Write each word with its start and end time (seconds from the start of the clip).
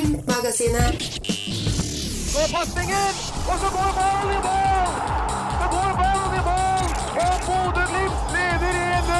Glimt-magasinet. 0.00 0.96
er 2.40 2.48
pasningen, 2.56 3.12
og 3.50 3.56
så 3.62 3.68
går 3.76 3.90
ballen 3.98 4.30
i 4.32 4.40
mål! 4.46 4.92
Så 5.60 5.66
går 5.74 5.90
ballen 6.00 6.32
i 6.38 6.42
mål, 6.48 6.84
og 7.24 7.34
Bodø-Glimt 7.46 8.20
leder 8.34 8.74
1-0! 9.00 9.10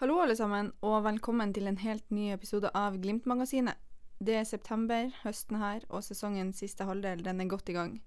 Hallo 0.00 0.14
alle 0.22 0.36
sammen, 0.36 0.72
og 0.82 1.04
velkommen 1.04 1.54
til 1.54 1.66
en 1.70 1.78
helt 1.78 2.10
ny 2.10 2.32
episode 2.34 2.68
av 2.74 2.98
Glimt-magasinet. 2.98 3.78
Det 4.18 4.34
er 4.40 4.44
september, 4.44 5.14
høsten 5.22 5.56
her, 5.62 5.80
og 5.88 6.02
sesongens 6.02 6.58
siste 6.58 6.84
halvdel 6.84 7.24
den 7.24 7.40
er 7.40 7.46
godt 7.54 7.68
i 7.68 7.78
gang. 7.78 8.02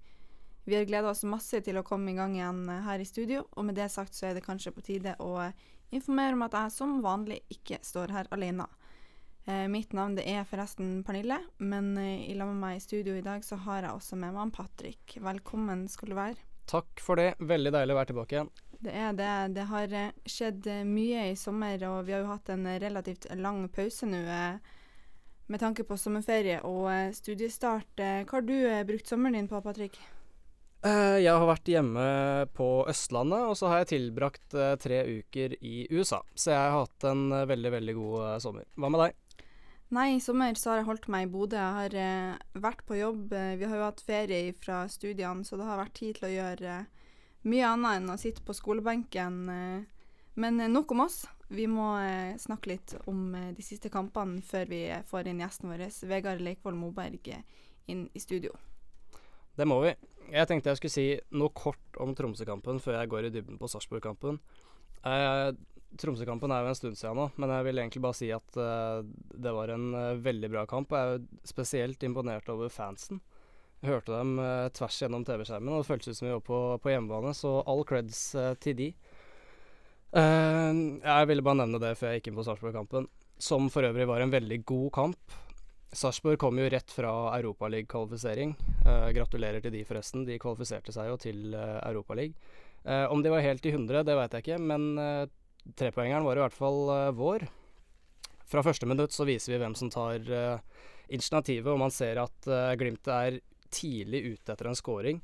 Vi 0.66 0.76
har 0.76 0.84
gleda 0.84 1.08
oss 1.16 1.24
masse 1.24 1.64
til 1.64 1.78
å 1.80 1.88
komme 1.88 2.12
i 2.12 2.18
gang 2.20 2.36
igjen 2.36 2.70
eh, 2.70 2.84
her 2.84 3.00
i 3.00 3.08
studio, 3.08 3.48
og 3.56 3.66
med 3.70 3.76
det 3.80 3.88
sagt 3.92 4.16
så 4.20 4.26
er 4.28 4.34
det 4.36 4.44
kanskje 4.44 4.76
på 4.76 4.84
tide 4.84 5.16
å 5.24 5.48
informere 5.96 6.36
om 6.36 6.44
at 6.48 6.58
jeg 6.58 6.74
som 6.76 7.00
vanlig 7.04 7.42
ikke 7.54 7.80
står 7.86 8.14
her 8.16 8.30
alene. 8.36 8.68
Eh, 9.48 9.68
mitt 9.72 9.94
navn 9.96 10.18
det 10.18 10.26
er 10.28 10.48
forresten 10.48 11.02
Pernille, 11.08 11.40
men 11.64 11.94
eh, 11.98 12.26
i 12.28 12.36
lag 12.36 12.50
med 12.52 12.60
meg 12.60 12.78
i 12.78 12.84
studio 12.84 13.16
i 13.16 13.24
dag 13.24 13.46
så 13.48 13.56
har 13.64 13.86
jeg 13.86 13.96
også 13.96 14.20
med 14.20 14.36
meg 14.36 14.52
Patrick. 14.56 15.16
Velkommen 15.24 15.86
skal 15.88 16.12
du 16.12 16.18
være. 16.18 16.42
Takk 16.68 17.00
for 17.00 17.16
det. 17.16 17.30
Veldig 17.40 17.72
deilig 17.72 17.96
å 17.96 18.00
være 18.02 18.12
tilbake 18.12 18.36
igjen. 18.36 18.50
Det 18.78 18.92
er 18.92 19.16
det. 19.16 19.30
Det 19.56 19.70
har 19.70 19.96
eh, 19.96 20.18
skjedd 20.28 20.68
mye 20.90 21.30
i 21.30 21.40
sommer, 21.40 21.88
og 21.88 22.02
vi 22.10 22.18
har 22.18 22.26
jo 22.26 22.34
hatt 22.34 22.52
en 22.52 22.68
relativt 22.84 23.30
lang 23.40 23.64
pause 23.72 24.10
nå 24.10 24.26
med 25.48 25.62
tanke 25.64 25.86
på 25.88 25.96
sommerferie 25.96 26.60
og 26.68 27.16
studiestart. 27.16 27.94
Hva 27.96 28.34
har 28.34 28.44
du 28.44 28.58
brukt 28.90 29.08
sommeren 29.08 29.40
din 29.40 29.48
på, 29.48 29.62
Patrick? 29.64 29.96
Eh, 30.86 31.18
Jeg 31.24 31.34
har 31.34 31.48
vært 31.50 31.70
hjemme 31.72 32.04
på 32.54 32.68
Østlandet, 32.90 33.48
og 33.50 33.56
så 33.58 33.72
har 33.72 33.82
jeg 33.82 33.92
tilbrakt 33.96 34.54
eh, 34.54 34.76
tre 34.78 35.00
uker 35.20 35.56
i 35.66 35.88
USA. 35.90 36.22
Så 36.38 36.52
jeg 36.54 36.60
har 36.60 36.84
hatt 36.84 37.08
en 37.10 37.32
eh, 37.34 37.48
veldig, 37.50 37.72
veldig 37.80 37.96
god 37.98 38.44
sommer. 38.44 38.68
Hva 38.78 38.92
med 38.94 39.02
deg? 39.02 39.16
Nei, 39.96 40.08
i 40.18 40.22
sommer 40.22 40.58
så 40.60 40.74
har 40.74 40.82
jeg 40.82 40.90
holdt 40.90 41.08
meg 41.12 41.26
i 41.26 41.32
Bodø. 41.32 41.58
Jeg 41.58 41.78
har 41.80 41.98
eh, 41.98 42.60
vært 42.62 42.84
på 42.86 43.00
jobb. 43.00 43.34
Vi 43.34 43.66
har 43.66 43.80
jo 43.80 43.88
hatt 43.88 44.04
ferie 44.06 44.54
fra 44.54 44.84
studiene, 44.92 45.48
så 45.48 45.58
det 45.58 45.66
har 45.66 45.82
vært 45.82 45.98
tid 45.98 46.20
til 46.20 46.30
å 46.30 46.36
gjøre 46.36 46.78
mye 47.48 47.72
annet 47.72 48.02
enn 48.02 48.12
å 48.14 48.20
sitte 48.20 48.44
på 48.44 48.56
skolebenken. 48.58 49.42
Men 50.38 50.62
nok 50.74 50.92
om 50.94 51.06
oss. 51.08 51.24
Vi 51.50 51.64
må 51.72 51.94
eh, 52.04 52.36
snakke 52.38 52.74
litt 52.76 52.94
om 53.08 53.32
de 53.56 53.64
siste 53.66 53.90
kampene 53.90 54.44
før 54.46 54.68
vi 54.70 54.82
får 55.08 55.32
inn 55.32 55.40
gjesten 55.42 55.72
vår, 55.72 55.88
Vegard 56.12 56.44
Leikvoll 56.44 56.76
Moberg, 56.78 57.32
inn 57.88 58.10
i 58.14 58.20
studio. 58.22 58.52
Det 59.58 59.66
må 59.66 59.80
vi. 59.82 59.96
Jeg 60.28 60.50
tenkte 60.50 60.74
jeg 60.74 60.80
skulle 60.82 60.94
si 60.94 61.08
noe 61.40 61.54
kort 61.56 62.00
om 62.04 62.14
Tromsø-kampen 62.16 62.82
før 62.84 63.00
jeg 63.00 63.12
går 63.12 63.28
i 63.28 63.34
dybden 63.34 63.60
på 63.60 63.70
Sarpsborg-kampen. 63.72 64.40
Eh, 65.08 65.52
Tromsø-kampen 65.98 66.52
er 66.52 66.66
jo 66.66 66.72
en 66.74 66.78
stund 66.78 67.00
siden 67.00 67.16
nå, 67.16 67.30
men 67.40 67.54
jeg 67.54 67.68
vil 67.70 67.80
egentlig 67.80 68.04
bare 68.04 68.18
si 68.18 68.28
at 68.36 68.60
eh, 68.60 69.00
det 69.40 69.54
var 69.56 69.72
en 69.72 69.88
eh, 69.96 70.20
veldig 70.26 70.50
bra 70.52 70.66
kamp. 70.70 70.92
og 70.92 70.98
Jeg 71.00 71.08
er 71.08 71.16
jo 71.16 71.52
spesielt 71.54 72.04
imponert 72.04 72.52
over 72.52 72.74
fansen. 72.74 73.22
Jeg 73.80 73.94
hørte 73.94 74.12
dem 74.18 74.36
eh, 74.44 74.68
tvers 74.76 75.00
gjennom 75.00 75.24
TV-skjermen, 75.26 75.74
og 75.74 75.84
det 75.84 75.90
føltes 75.92 76.12
ut 76.12 76.20
som 76.20 76.28
vi 76.28 76.36
var 76.36 76.44
på, 76.44 76.62
på 76.84 76.92
hjemmebane, 76.92 77.34
så 77.38 77.60
all 77.64 77.86
creds 77.88 78.22
eh, 78.36 78.54
til 78.64 78.78
de. 78.82 78.92
Eh, 80.18 80.84
jeg 81.08 81.32
ville 81.32 81.46
bare 81.46 81.62
nevne 81.64 81.82
det 81.84 81.96
før 82.00 82.12
jeg 82.12 82.22
gikk 82.22 82.32
inn 82.34 82.40
på 82.42 82.48
Sarpsborg-kampen, 82.50 83.08
som 83.40 83.72
for 83.72 83.88
øvrig 83.88 84.10
var 84.12 84.26
en 84.26 84.34
veldig 84.34 84.64
god 84.68 84.90
kamp. 85.00 85.38
Sarpsborg 85.96 86.40
kom 86.42 86.60
jo 86.60 86.68
rett 86.70 86.92
fra 86.92 87.12
Europaliga-kvalifisering. 87.38 88.54
Uh, 88.86 89.10
gratulerer 89.16 89.64
til 89.64 89.74
de, 89.74 89.86
forresten. 89.88 90.26
De 90.28 90.40
kvalifiserte 90.42 90.94
seg 90.96 91.12
jo 91.12 91.18
til 91.22 91.56
uh, 91.56 91.80
Europaliga. 91.88 92.36
Uh, 92.88 93.06
om 93.12 93.24
de 93.24 93.32
var 93.34 93.44
helt 93.44 93.66
i 93.66 93.74
100, 93.74 94.04
det 94.08 94.16
veit 94.16 94.36
jeg 94.36 94.46
ikke, 94.46 94.60
men 94.64 94.90
uh, 95.00 95.26
trepoengeren 95.76 96.24
var 96.26 96.38
i 96.38 96.44
hvert 96.46 96.56
fall 96.56 96.92
eh, 96.94 97.12
vår. 97.18 97.48
Fra 98.48 98.64
første 98.64 98.88
minutt 98.88 99.16
så 99.16 99.28
viser 99.28 99.54
vi 99.54 99.62
hvem 99.62 99.76
som 99.76 99.92
tar 99.92 100.24
eh, 100.24 100.86
initiativet, 101.10 101.68
og 101.74 101.82
man 101.82 101.94
ser 101.94 102.22
at 102.24 102.48
eh, 102.48 102.74
Glimt 102.80 103.10
er 103.12 103.42
tidlig 103.74 104.24
ute 104.32 104.54
etter 104.54 104.70
en 104.70 104.80
scoring. 104.80 105.22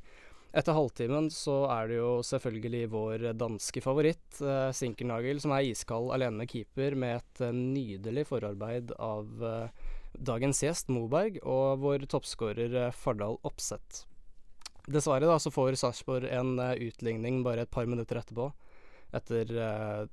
Etter 0.54 0.76
halvtimen 0.78 1.32
så 1.34 1.64
er 1.74 1.88
det 1.90 1.96
jo 1.98 2.10
selvfølgelig 2.28 2.82
vår 2.94 3.24
danske 3.34 3.82
favoritt, 3.82 4.28
uh, 4.44 4.70
Sinkernagel, 4.70 5.40
som 5.42 5.56
er 5.56 5.66
iskald 5.66 6.12
alene 6.14 6.44
med 6.44 6.52
keeper 6.52 6.94
med 6.94 7.24
et 7.24 7.42
eh, 7.48 7.56
nydelig 7.58 8.28
forarbeid 8.30 8.94
av 9.02 9.48
eh, 9.50 9.83
dagens 10.18 10.64
gjest, 10.64 10.92
Moberg, 10.94 11.40
og 11.44 11.84
vår 11.84 12.08
toppskårer 12.12 12.76
eh, 12.88 12.96
Fardal 12.96 13.40
Opseth. 13.48 14.06
Dessverre 14.92 15.30
da 15.30 15.38
så 15.40 15.52
får 15.54 15.78
Sarpsborg 15.80 16.28
en 16.32 16.58
eh, 16.60 16.76
utligning 16.90 17.42
bare 17.46 17.64
et 17.64 17.72
par 17.74 17.88
minutter 17.90 18.20
etterpå, 18.20 18.50
etter 19.16 19.52
eh, 19.56 20.06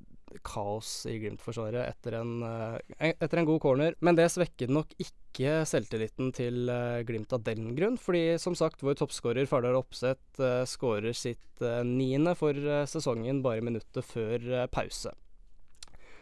kaos 0.46 1.06
i 1.10 1.16
Glimt-forsvaret 1.18 1.88
etter, 1.88 2.16
eh, 2.20 3.10
etter 3.10 3.40
en 3.40 3.48
god 3.48 3.60
corner. 3.62 3.96
Men 4.04 4.18
det 4.18 4.28
svekket 4.32 4.72
nok 4.72 4.92
ikke 5.02 5.62
selvtilliten 5.68 6.30
til 6.36 6.70
eh, 6.70 7.00
Glimt 7.08 7.32
av 7.34 7.42
den 7.46 7.72
grunn, 7.78 7.98
fordi 8.00 8.38
som 8.42 8.56
sagt, 8.58 8.84
vår 8.86 8.98
toppskårer 9.00 9.48
Fardal 9.50 9.78
Opseth 9.80 10.42
uh, 10.42 10.62
skårer 10.68 11.16
sitt 11.16 11.64
eh, 11.64 11.82
niende 11.86 12.36
for 12.38 12.54
eh, 12.56 12.86
sesongen 12.88 13.42
bare 13.44 13.64
minuttet 13.64 14.06
før 14.06 14.46
eh, 14.62 14.70
pause. 14.72 15.14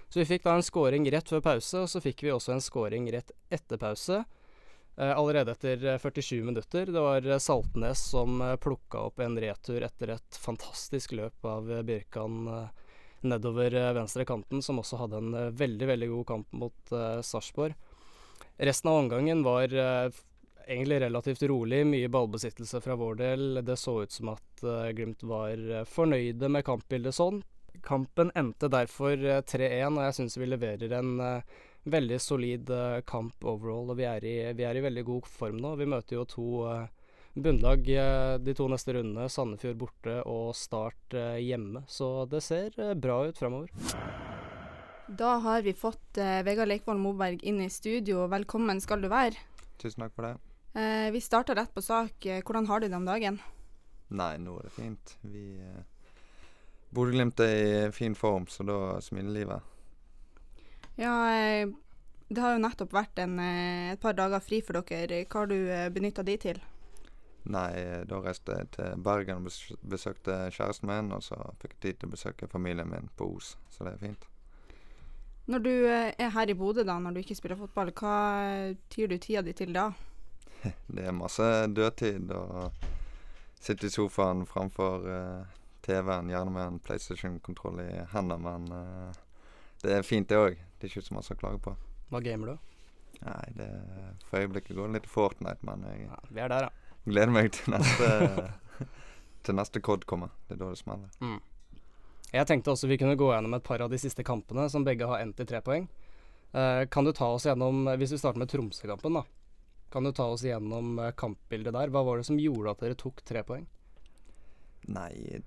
Så 0.08 0.22
vi 0.22 0.26
fikk 0.28 0.46
da 0.46 0.56
en 0.56 0.64
scoring 0.64 1.06
rett 1.12 1.28
før 1.28 1.44
pause, 1.44 1.84
og 1.84 1.92
så 1.92 2.00
fikk 2.00 2.24
vi 2.24 2.32
også 2.32 2.54
en 2.54 2.64
scoring 2.64 3.08
rett 3.12 3.32
etter 3.52 3.80
pause. 3.80 4.22
Eh, 4.96 5.12
allerede 5.12 5.52
etter 5.52 5.84
eh, 5.84 5.98
47 6.00 6.42
minutter. 6.46 6.88
Det 6.88 7.02
var 7.04 7.26
eh, 7.26 7.42
Saltnes 7.42 8.06
som 8.14 8.40
plukka 8.62 9.04
opp 9.10 9.20
en 9.22 9.36
retur 9.38 9.84
etter 9.84 10.16
et 10.16 10.40
fantastisk 10.40 11.12
løp 11.18 11.44
av 11.46 11.68
Bjørkan 11.86 12.40
eh, 12.54 12.88
nedover 13.28 13.74
eh, 13.74 13.92
venstre 13.98 14.24
kanten, 14.24 14.64
som 14.64 14.80
også 14.80 15.02
hadde 15.04 15.20
en 15.20 15.36
eh, 15.36 15.52
veldig, 15.60 15.92
veldig 15.92 16.10
god 16.16 16.26
kamp 16.32 16.58
mot 16.64 16.96
Sarpsborg. 17.22 17.76
Resten 18.58 18.90
av 18.90 18.96
omgangen 18.96 19.42
var 19.42 19.74
eh, 19.74 20.10
egentlig 20.66 21.00
relativt 21.00 21.42
rolig, 21.42 21.86
mye 21.86 22.08
ballbesittelse 22.08 22.80
fra 22.80 22.96
vår 22.98 23.14
del. 23.14 23.64
Det 23.64 23.76
så 23.76 24.00
ut 24.02 24.12
som 24.12 24.32
at 24.32 24.64
eh, 24.64 24.88
Glimt 24.98 25.22
var 25.22 25.54
eh, 25.54 25.84
fornøyde 25.86 26.50
med 26.50 26.66
kampbildet 26.66 27.14
sånn. 27.14 27.38
Kampen 27.84 28.30
endte 28.36 28.68
derfor 28.72 29.14
eh, 29.18 29.40
3-1, 29.42 29.96
og 29.98 30.04
jeg 30.06 30.16
syns 30.18 30.38
vi 30.40 30.48
leverer 30.48 30.94
en 30.98 31.18
eh, 31.20 31.56
veldig 31.88 32.18
solid 32.20 32.70
eh, 32.74 33.00
kamp 33.08 33.44
overall. 33.44 33.90
Og 33.92 33.98
vi 34.00 34.06
er, 34.08 34.24
i, 34.24 34.36
vi 34.58 34.66
er 34.68 34.78
i 34.80 34.84
veldig 34.84 35.04
god 35.08 35.28
form 35.28 35.60
nå. 35.62 35.74
Vi 35.80 35.88
møter 35.88 36.18
jo 36.18 36.24
to 36.28 36.48
eh, 36.72 36.86
bunnlag 37.38 37.88
eh, 37.94 38.34
de 38.42 38.54
to 38.58 38.68
neste 38.72 38.96
rundene. 38.96 39.28
Sandefjord 39.30 39.78
borte 39.84 40.18
og 40.28 40.50
Start 40.58 41.14
eh, 41.18 41.38
hjemme. 41.44 41.84
Så 41.88 42.26
det 42.30 42.42
ser 42.46 42.74
eh, 42.80 42.94
bra 42.98 43.20
ut 43.28 43.38
framover. 43.38 43.70
Da 45.08 45.38
har 45.40 45.62
vi 45.64 45.72
fått 45.72 46.18
eh, 46.20 46.42
Vegard 46.44 46.68
Leikvoll 46.68 46.98
Moberg 47.00 47.40
inn 47.48 47.62
i 47.64 47.70
studio. 47.72 48.26
Velkommen 48.28 48.80
skal 48.84 49.00
du 49.00 49.08
være. 49.12 49.38
Tusen 49.80 50.04
takk 50.04 50.12
for 50.18 50.26
det. 50.28 50.34
Eh, 50.78 51.08
vi 51.14 51.20
starter 51.24 51.56
rett 51.56 51.72
på 51.74 51.80
sak. 51.82 52.26
Eh, 52.28 52.42
Hvordan 52.44 52.66
har 52.68 52.80
du 52.82 52.88
det 52.90 52.98
om 52.98 53.06
dagen? 53.08 53.38
Nei, 54.08 54.34
nå 54.40 54.58
er 54.60 54.68
det 54.68 54.74
fint. 54.76 55.14
Vi 55.28 55.46
eh, 55.64 55.80
Bodø-Glimt 56.94 57.40
er 57.44 57.88
i 57.88 57.92
fin 57.92 58.14
form, 58.16 58.46
så 58.46 58.64
da 58.64 58.78
smiler 59.04 59.34
livet. 59.34 59.74
Ja, 60.96 61.12
eh, 61.34 61.68
det 62.28 62.40
har 62.42 62.56
jo 62.56 62.62
nettopp 62.64 62.94
vært 62.96 63.20
en, 63.22 63.38
eh, 63.38 63.92
et 63.92 64.00
par 64.00 64.16
dager 64.16 64.40
fri 64.40 64.62
for 64.64 64.80
dere. 64.80 65.24
Hva 65.26 65.44
har 65.44 65.52
du 65.52 65.58
eh, 65.68 65.88
benytta 65.92 66.24
de 66.24 66.36
til? 66.36 66.60
Nei, 67.48 67.70
da 68.04 68.18
reiste 68.20 68.56
jeg 68.56 68.70
til 68.74 69.04
Bergen 69.04 69.44
og 69.46 69.52
besøkte 69.88 70.50
kjæresten 70.52 70.88
min, 70.90 71.12
og 71.12 71.22
så 71.22 71.38
fikk 71.62 71.76
jeg 71.76 71.80
tid 71.80 72.00
til 72.00 72.10
å 72.10 72.16
besøke 72.16 72.48
familien 72.50 72.90
min 72.90 73.08
på 73.16 73.30
Os, 73.36 73.56
så 73.70 73.86
det 73.86 73.94
er 73.94 74.02
fint. 74.02 74.26
Når 75.48 75.62
du 75.64 75.72
er 75.88 76.34
her 76.34 76.50
i 76.50 76.56
Bodø, 76.58 76.84
da, 76.84 76.98
når 77.00 77.14
du 77.14 77.22
ikke 77.22 77.38
spiller 77.38 77.56
fotball, 77.56 77.92
hva 77.96 78.16
tyr 78.92 79.08
du 79.08 79.16
tida 79.16 79.40
di 79.40 79.54
til 79.56 79.72
da? 79.72 79.86
Det 80.92 81.06
er 81.06 81.16
masse 81.16 81.46
dødtid 81.72 82.32
og 82.36 82.74
sitte 83.60 83.88
i 83.88 83.94
sofaen 83.94 84.44
framfor 84.46 85.06
eh, 85.08 85.57
TV-en, 85.88 86.30
gjerne 86.32 86.54
med 86.54 86.64
en 86.66 86.78
PlayStation-kontroll 86.84 87.82
i 87.82 87.90
hendene, 88.12 88.38
men 88.44 88.70
uh, 88.72 89.20
det 89.82 89.98
er 89.98 90.06
fint, 90.06 90.28
det 90.28 90.38
òg. 90.38 90.58
Det 90.78 90.86
er 90.86 90.92
ikke 90.92 91.06
så 91.08 91.16
masse 91.16 91.34
å 91.34 91.40
klage 91.40 91.60
på. 91.64 91.74
Hva 92.12 92.22
gamer 92.24 92.52
du? 92.52 92.72
Nei, 93.18 93.44
det 93.56 93.68
for 94.28 94.38
øyeblikket 94.38 94.76
går 94.76 94.90
det 94.90 95.00
litt 95.00 95.10
Fortnite, 95.10 95.64
men 95.66 95.84
jeg 95.88 96.04
Ja, 96.06 96.18
vi 96.28 96.42
er 96.44 96.52
der, 96.52 96.68
ja. 96.68 96.98
gleder 97.08 97.34
meg 97.34 97.50
til 97.56 97.72
neste 97.74 98.08
Til 99.46 99.56
neste 99.56 99.80
COD 99.80 100.04
kommer. 100.06 100.32
Det 100.46 100.56
er 100.56 100.60
da 100.60 100.68
det 100.74 100.80
smeller. 100.80 101.08
Mm. 101.24 101.38
Jeg 102.34 102.46
tenkte 102.50 102.72
også 102.74 102.88
vi 102.90 102.98
kunne 103.00 103.16
gå 103.16 103.30
gjennom 103.32 103.54
et 103.56 103.64
par 103.64 103.80
av 103.80 103.88
de 103.88 103.98
siste 104.00 104.24
kampene, 104.26 104.66
som 104.68 104.84
begge 104.84 105.06
har 105.08 105.22
endt 105.22 105.40
i 105.40 105.46
tre 105.48 105.62
poeng. 105.64 105.86
Uh, 106.52 106.84
kan 106.92 107.06
du 107.06 107.14
ta 107.16 107.30
oss 107.32 107.46
gjennom, 107.48 107.86
hvis 108.00 108.12
vi 108.12 108.18
starter 108.20 108.42
med 108.42 108.50
Tromsø-kampen, 108.52 109.20
da. 109.20 109.24
Kan 109.92 110.04
du 110.04 110.12
ta 110.12 110.26
oss 110.28 110.44
gjennom 110.44 110.98
eh, 110.98 111.14
kampbildet 111.16 111.72
der? 111.72 111.88
Hva 111.88 112.02
var 112.04 112.20
det 112.20 112.26
som 112.28 112.36
gjorde 112.40 112.74
at 112.74 112.82
dere 112.84 112.96
tok 112.98 113.22
tre 113.24 113.40
poeng? 113.46 113.64
Nei, 114.92 115.40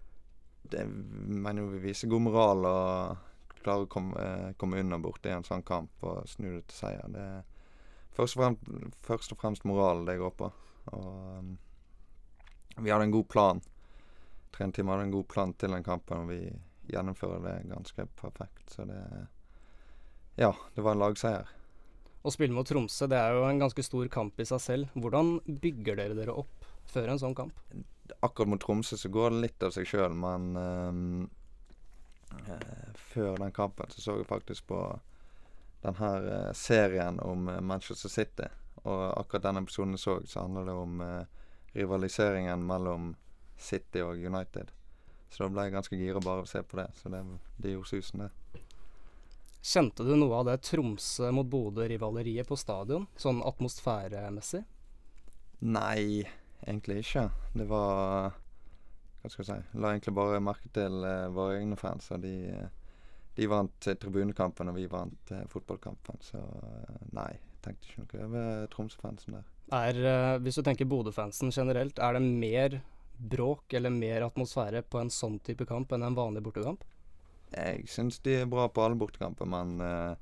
det 0.72 0.86
mener 0.88 1.70
vi 1.74 1.82
viser 1.90 2.10
god 2.12 2.26
moral 2.28 2.66
og 2.68 3.62
klarer 3.62 3.86
å 3.86 3.92
komme, 3.92 4.22
eh, 4.22 4.54
komme 4.58 4.80
unna 4.82 4.98
borti 5.00 5.30
en 5.30 5.46
sånn 5.46 5.64
kamp 5.64 6.04
og 6.08 6.28
snu 6.30 6.50
det 6.56 6.68
til 6.70 6.78
seier. 6.78 7.12
Det 7.14 7.22
er 7.22 7.44
først 8.18 8.38
og 8.38 8.58
fremst, 9.06 9.36
fremst 9.40 9.68
moralen 9.70 10.08
det 10.08 10.18
går 10.22 10.34
på. 10.40 10.50
Og 10.92 11.38
um, 11.38 11.54
vi 12.78 12.90
hadde 12.90 13.08
en 13.10 13.14
god 13.14 13.28
plan. 13.30 13.62
Trenerteamet 14.56 14.96
hadde 14.96 15.08
en 15.10 15.16
god 15.16 15.28
plan 15.32 15.54
til 15.54 15.76
den 15.76 15.86
kampen, 15.86 16.26
og 16.26 16.32
vi 16.32 16.42
gjennomfører 16.92 17.44
det 17.46 17.56
ganske 17.72 18.08
perfekt. 18.20 18.66
Så 18.74 18.88
det 18.90 19.02
Ja, 20.40 20.54
det 20.76 20.82
var 20.82 20.96
en 20.96 21.04
lagseier. 21.04 21.48
Å 22.22 22.32
spille 22.32 22.54
mot 22.54 22.68
Tromsø 22.68 23.08
det 23.10 23.18
er 23.18 23.34
jo 23.36 23.48
en 23.48 23.60
ganske 23.60 23.84
stor 23.84 24.08
kamp 24.14 24.40
i 24.40 24.46
seg 24.48 24.62
selv. 24.62 24.92
Hvordan 24.94 25.40
bygger 25.46 25.98
dere 25.98 26.18
dere 26.18 26.36
opp 26.38 26.68
før 26.92 27.12
en 27.12 27.22
sånn 27.22 27.36
kamp? 27.38 27.58
Akkurat 28.20 28.50
mot 28.50 28.62
Tromsø 28.62 28.98
så 28.98 29.10
går 29.10 29.32
det 29.32 29.44
litt 29.46 29.64
av 29.64 29.74
seg 29.76 29.88
sjøl, 29.88 30.14
men 30.18 30.50
ehm, 30.60 31.30
eh, 32.48 32.92
før 33.14 33.38
den 33.40 33.56
kampen 33.56 33.92
så 33.94 34.02
så 34.02 34.18
jeg 34.20 34.30
faktisk 34.30 34.68
på 34.72 34.82
den 35.82 35.96
her 35.96 36.28
eh, 36.34 36.52
serien 36.54 37.20
om 37.20 37.48
eh, 37.50 37.62
Manchester 37.62 38.10
City. 38.10 38.50
Og 38.84 39.20
akkurat 39.20 39.44
den 39.50 39.62
episoden 39.64 39.98
jeg 39.98 40.04
så, 40.04 40.20
så 40.26 40.46
handler 40.46 40.70
det 40.70 40.76
om 40.78 41.02
eh, 41.02 41.24
rivaliseringen 41.74 42.66
mellom 42.68 43.16
City 43.58 44.04
og 44.06 44.18
United. 44.18 44.72
Så 45.30 45.46
da 45.46 45.54
ble 45.54 45.68
jeg 45.68 45.76
ganske 45.78 45.98
gira 45.98 46.20
bare 46.20 46.44
av 46.44 46.50
å 46.50 46.52
se 46.52 46.62
på 46.64 46.78
det. 46.82 46.90
Så 47.00 47.10
det, 47.14 47.22
det 47.58 47.74
gjorde 47.76 47.94
susen, 47.94 48.26
det. 48.26 48.62
Kjente 49.62 50.04
du 50.04 50.16
noe 50.18 50.40
av 50.40 50.48
det 50.50 50.58
Tromsø 50.66 51.30
mot 51.38 51.46
Bodø-rivaleriet 51.46 52.50
på 52.50 52.58
stadion, 52.58 53.06
sånn 53.22 53.44
atmosfæremessig? 53.46 54.64
Nei, 55.62 56.26
egentlig 56.68 57.02
ikke. 57.06 57.28
Det 57.54 57.68
var 57.70 58.38
Hva 59.22 59.30
skal 59.30 59.44
jeg 59.44 59.50
si 59.50 59.80
La 59.82 59.94
egentlig 59.94 60.14
bare 60.18 60.42
merke 60.44 60.70
til 60.74 61.04
eh, 61.06 61.30
våre 61.34 61.60
egne 61.60 61.78
fans. 61.80 62.10
Og 62.16 62.24
de, 62.24 62.36
de 63.38 63.50
vant 63.50 63.88
eh, 63.88 63.98
tribunekampen, 64.02 64.72
og 64.72 64.78
vi 64.80 64.88
vant 64.92 65.34
eh, 65.36 65.48
fotballkampen. 65.52 66.22
Så 66.26 66.42
nei, 67.16 67.32
tenkte 67.66 67.90
ikke 67.90 68.06
noe 68.06 68.30
over 68.30 68.72
Tromsø-fansen 68.74 69.38
der. 69.38 69.50
Er, 69.72 70.40
hvis 70.44 70.58
du 70.60 70.66
tenker 70.68 70.90
Bodø-fansen 70.90 71.54
generelt, 71.56 72.02
er 72.02 72.18
det 72.18 72.24
mer 72.26 72.82
bråk 73.22 73.74
eller 73.78 73.94
mer 73.94 74.26
atmosfære 74.26 74.82
på 74.90 75.00
en 75.00 75.14
sånn 75.14 75.38
type 75.46 75.68
kamp 75.70 75.94
enn 75.94 76.04
en 76.04 76.18
vanlig 76.18 76.42
bortekamp? 76.44 76.84
Jeg 77.54 77.86
syns 77.92 78.20
de 78.26 78.42
er 78.42 78.50
bra 78.50 78.66
på 78.72 78.84
alle 78.84 78.98
bortekamper, 79.00 79.48
men 79.48 79.78
uh, 79.84 80.16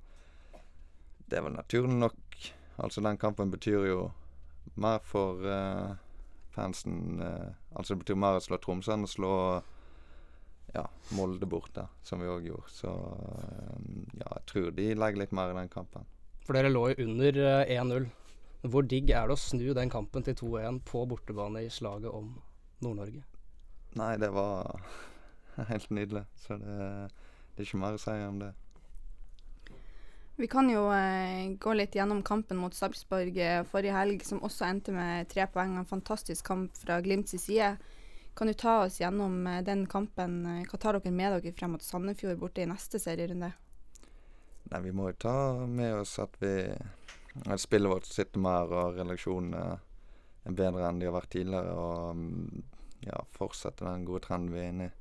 det 1.30 1.40
er 1.40 1.46
vel 1.46 1.58
naturlig 1.58 1.98
nok 1.98 2.26
Altså, 2.80 3.02
den 3.04 3.18
kampen 3.20 3.52
betyr 3.52 3.86
jo 3.90 4.04
mer 4.80 5.02
for 5.04 5.44
eh, 5.44 5.98
fansen 6.60 7.22
eh, 7.24 7.50
Altså, 7.76 7.94
det 7.94 8.04
betyr 8.04 8.20
mer 8.20 8.40
å 8.40 8.44
slå 8.44 8.60
Tromsø 8.62 8.96
enn 8.96 9.08
å 9.08 9.10
slå 9.10 9.34
ja, 10.74 10.86
Molde 11.18 11.48
borte, 11.50 11.88
som 12.06 12.22
vi 12.22 12.30
òg 12.30 12.48
gjorde. 12.50 12.72
Så 12.74 12.94
eh, 12.94 13.76
ja, 14.20 14.28
jeg 14.28 14.46
tror 14.52 14.72
de 14.78 14.88
legger 14.94 15.24
litt 15.24 15.36
mer 15.36 15.54
i 15.54 15.58
den 15.58 15.72
kampen. 15.72 16.08
For 16.46 16.58
dere 16.58 16.72
lå 16.72 16.88
jo 16.92 17.08
under 17.08 17.42
eh, 17.46 17.76
1-0. 17.78 18.10
Hvor 18.70 18.84
digg 18.92 19.12
er 19.16 19.30
det 19.30 19.38
å 19.38 19.40
snu 19.40 19.70
den 19.78 19.92
kampen 19.92 20.26
til 20.28 20.36
2-1 20.36 20.82
på 20.88 21.06
bortebane 21.08 21.64
i 21.64 21.72
slaget 21.72 22.12
om 22.12 22.34
Nord-Norge? 22.84 23.24
Nei, 24.00 24.14
det 24.22 24.30
var 24.36 24.84
helt 25.72 25.90
nydelig. 25.96 26.26
Så 26.44 26.60
det, 26.60 26.80
det 27.56 27.64
er 27.64 27.70
ikke 27.70 27.84
mer 27.86 27.96
å 27.96 28.02
si 28.04 28.18
om 28.26 28.42
det. 28.44 28.52
Vi 30.40 30.48
kan 30.48 30.70
jo 30.72 30.86
eh, 30.96 31.52
gå 31.60 31.74
litt 31.74 31.96
gjennom 31.96 32.22
kampen 32.24 32.58
mot 32.58 32.74
Sarpsborg 32.74 33.38
eh, 33.44 33.64
forrige 33.68 33.92
helg, 33.92 34.22
som 34.24 34.40
også 34.40 34.70
endte 34.70 34.94
med 34.96 35.28
tre 35.28 35.44
poeng. 35.52 35.74
En 35.76 35.90
fantastisk 35.90 36.48
kamp 36.48 36.78
fra 36.80 37.02
Glimts 37.04 37.36
side. 37.44 37.74
Kan 38.40 38.48
du 38.48 38.54
ta 38.56 38.78
oss 38.86 39.02
gjennom 39.02 39.36
eh, 39.52 39.60
den 39.68 39.84
kampen? 39.92 40.38
Eh, 40.48 40.62
Hva 40.72 40.80
tar 40.80 40.96
dere 40.96 41.12
med 41.12 41.36
dere 41.36 41.54
frem 41.60 41.76
mot 41.76 41.84
Sandefjord 41.84 42.40
borte 42.40 42.64
i 42.64 42.70
neste 42.72 43.04
serierunde? 43.04 43.52
Nei, 44.72 44.84
vi 44.88 44.96
må 44.96 45.12
jo 45.12 45.20
ta 45.28 45.36
med 45.68 46.00
oss 46.06 46.16
at 46.24 46.40
vi 46.40 46.56
at 46.72 47.60
spillet 47.60 47.92
vårt 47.92 48.08
sitter 48.08 48.40
mer, 48.40 48.72
og 48.72 48.96
relaksjonen 48.96 49.60
er 49.60 50.56
bedre 50.56 50.88
enn 50.88 51.04
de 51.04 51.12
har 51.12 51.20
vært 51.20 51.36
tidligere. 51.36 51.76
Og 51.76 52.16
mm, 52.16 52.68
ja, 53.12 53.26
fortsette 53.36 53.84
den 53.84 54.08
gode 54.08 54.24
trenden 54.30 54.56
vi 54.56 54.64
er 54.64 54.72
inne 54.72 54.88
i. 54.88 55.00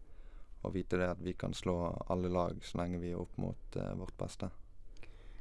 Og 0.66 0.74
vite 0.74 0.98
det 0.98 1.14
at 1.14 1.22
vi 1.22 1.38
kan 1.38 1.54
slå 1.54 1.84
alle 2.10 2.26
lag 2.26 2.58
så 2.66 2.82
lenge 2.82 2.98
vi 3.06 3.14
er 3.14 3.22
opp 3.22 3.38
mot 3.38 3.78
eh, 3.78 3.94
vårt 4.02 4.18
beste. 4.18 4.50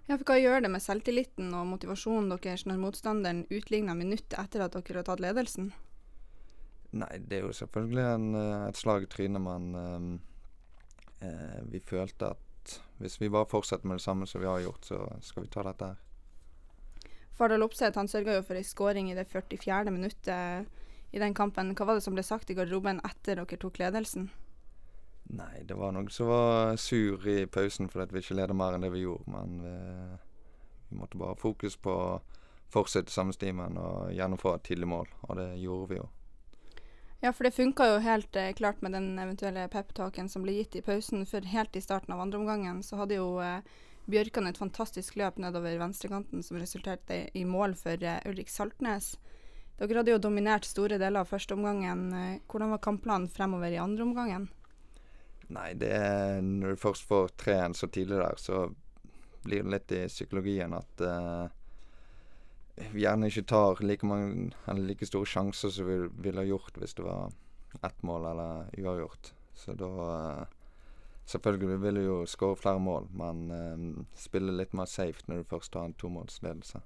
Ja, 0.07 0.15
for 0.15 0.23
Hva 0.29 0.37
gjør 0.39 0.63
det 0.63 0.71
med 0.71 0.83
selvtilliten 0.83 1.51
og 1.51 1.67
motivasjonen 1.67 2.31
deres 2.31 2.63
når 2.67 2.79
motstanderen 2.79 3.43
utligner 3.51 3.97
minuttet 3.97 4.37
etter 4.39 4.63
at 4.63 4.77
dere 4.77 5.01
har 5.01 5.07
tatt 5.09 5.23
ledelsen? 5.23 5.73
Nei, 6.95 7.17
det 7.19 7.41
er 7.41 7.47
jo 7.49 7.55
selvfølgelig 7.55 8.05
en, 8.13 8.27
eh, 8.39 8.67
et 8.69 8.79
slag 8.79 9.03
i 9.03 9.09
trynet, 9.11 9.43
men 9.43 9.75
ehm, 9.75 10.13
eh, 11.19 11.59
vi 11.67 11.83
følte 11.83 12.31
at 12.31 12.79
hvis 13.01 13.19
vi 13.19 13.29
bare 13.29 13.49
fortsetter 13.51 13.87
med 13.87 13.99
det 13.99 14.05
samme 14.05 14.27
som 14.27 14.41
vi 14.41 14.47
har 14.47 14.63
gjort, 14.63 14.87
så 14.87 15.03
skal 15.21 15.43
vi 15.43 15.51
ta 15.51 15.63
dette 15.67 15.91
her. 15.91 15.99
Fardal 17.37 17.67
Opseth 17.67 17.99
han 17.99 18.07
sørga 18.09 18.39
jo 18.39 18.45
for 18.47 18.57
ei 18.57 18.65
skåring 18.65 19.11
i 19.11 19.15
det 19.15 19.27
44. 19.29 19.91
minuttet 19.91 20.65
i 21.11 21.19
den 21.19 21.35
kampen. 21.37 21.75
Hva 21.75 21.85
var 21.85 21.99
det 21.99 22.03
som 22.07 22.15
ble 22.15 22.23
sagt 22.25 22.49
i 22.49 22.55
garderoben 22.57 23.03
etter 23.05 23.37
dere 23.37 23.59
tok 23.59 23.77
ledelsen? 23.77 24.31
Nei, 25.27 25.63
det 25.67 25.75
var 25.75 25.91
noen 25.91 26.07
som 26.13 26.29
var 26.31 26.77
sur 26.79 27.25
i 27.27 27.41
pausen 27.51 27.89
fordi 27.91 28.15
vi 28.15 28.23
ikke 28.23 28.37
leder 28.39 28.55
mer 28.55 28.77
enn 28.77 28.85
det 28.85 28.93
vi 28.93 29.03
gjorde. 29.03 29.31
Men 29.31 29.57
vi, 29.63 29.73
vi 30.89 30.99
måtte 30.99 31.19
bare 31.19 31.35
ha 31.35 31.39
fokus 31.39 31.75
på 31.75 31.91
å 31.91 32.19
fortsette 32.71 33.11
samme 33.11 33.35
stimen 33.35 33.79
og 33.79 34.13
gjennomføre 34.15 34.61
et 34.61 34.69
tidlig 34.69 34.87
mål. 34.91 35.11
Og 35.27 35.39
det 35.39 35.49
gjorde 35.63 35.89
vi 35.91 35.99
jo. 35.99 36.07
Ja, 37.19 37.31
for 37.33 37.47
det 37.47 37.55
funka 37.57 37.87
jo 37.89 38.01
helt 38.05 38.35
eh, 38.37 38.53
klart 38.53 38.81
med 38.85 38.93
den 38.93 39.17
eventuelle 39.19 39.65
peptalken 39.73 40.29
som 40.29 40.43
ble 40.45 40.59
gitt 40.59 40.77
i 40.77 40.85
pausen. 40.85 41.25
For 41.25 41.45
helt 41.49 41.75
i 41.75 41.81
starten 41.81 42.13
av 42.13 42.21
andreomgangen 42.21 42.83
så 42.85 43.01
hadde 43.01 43.17
jo 43.17 43.37
eh, 43.43 43.65
Bjørkan 44.07 44.47
et 44.47 44.55
fantastisk 44.55 45.17
løp 45.19 45.35
nedover 45.43 45.73
venstrekanten 45.81 46.39
som 46.45 46.55
resulterte 46.61 47.25
i 47.35 47.41
mål 47.43 47.73
for 47.75 47.99
eh, 47.99 48.21
Ulrik 48.29 48.47
Saltnes. 48.47 49.17
Dere 49.77 49.99
hadde 49.99 50.13
jo 50.13 50.21
dominert 50.23 50.65
store 50.65 50.95
deler 50.95 51.25
av 51.25 51.27
førsteomgangen. 51.27 52.05
Eh, 52.15 52.37
hvordan 52.47 52.71
var 52.71 52.85
kampplanen 52.85 53.27
fremover 53.27 53.73
i 53.73 53.81
andreomgangen? 53.81 54.47
Nei, 55.53 55.71
det 55.79 55.91
er 55.95 56.41
når 56.43 56.75
du 56.75 56.81
først 56.81 57.07
får 57.07 57.31
3-1 57.39 57.77
så 57.79 57.87
tidlig 57.87 58.19
der, 58.19 58.39
så 58.41 58.65
blir 59.45 59.63
det 59.63 59.71
litt 59.71 59.93
i 59.95 60.01
psykologien 60.11 60.75
at 60.75 61.03
uh, 61.07 61.47
vi 62.91 63.05
gjerne 63.05 63.29
ikke 63.31 63.47
tar 63.47 63.79
like, 63.85 64.05
mange, 64.05 64.51
like 64.81 65.07
store 65.07 65.29
sjanser 65.29 65.71
som 65.73 65.87
vi 65.87 66.01
ville 66.27 66.43
gjort 66.49 66.75
hvis 66.77 66.97
det 66.97 67.07
var 67.07 67.31
ett 67.79 68.03
mål 68.03 68.27
eller 68.33 68.69
uavgjort. 68.75 69.33
Så 69.55 69.77
da 69.77 69.91
uh, 70.11 70.45
Selvfølgelig 71.27 71.81
vil 71.83 71.97
du 71.99 72.01
jo 72.05 72.17
skåre 72.23 72.55
flere 72.55 72.79
mål, 72.79 73.09
men 73.19 73.39
uh, 73.51 74.03
spille 74.15 74.53
litt 74.55 74.71
mer 74.77 74.87
safe 74.87 75.25
når 75.27 75.41
du 75.41 75.49
først 75.49 75.73
har 75.75 75.89
en 75.89 75.95
tomålsledelse. 75.99 76.79